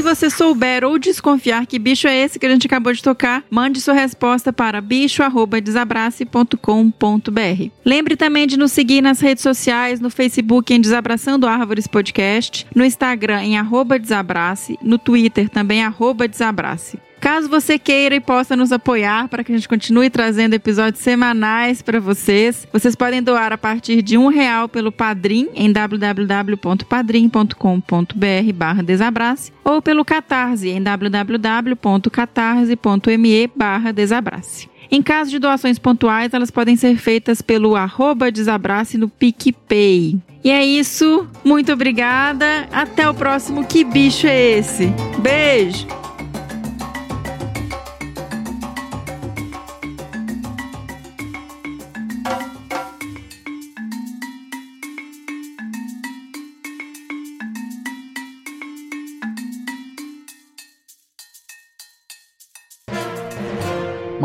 [0.00, 3.44] Se você souber ou desconfiar que bicho é esse que a gente acabou de tocar,
[3.50, 7.70] mande sua resposta para bicho@desabrace.com.br.
[7.84, 12.82] Lembre também de nos seguir nas redes sociais, no Facebook em Desabraçando Árvores Podcast, no
[12.82, 15.84] Instagram em arroba Desabrace, no Twitter também
[16.26, 16.98] Desabrace.
[17.20, 21.82] Caso você queira e possa nos apoiar para que a gente continue trazendo episódios semanais
[21.82, 28.82] para vocês, vocês podem doar a partir de um real pelo Padrim em www.padrim.com.br barra
[28.82, 34.70] Desabrace ou pelo Catarse em www.catarse.me barra Desabrace.
[34.90, 40.18] Em caso de doações pontuais, elas podem ser feitas pelo arroba Desabrace no PicPay.
[40.42, 44.86] E é isso, muito obrigada, até o próximo Que Bicho é Esse?
[45.18, 45.86] Beijo!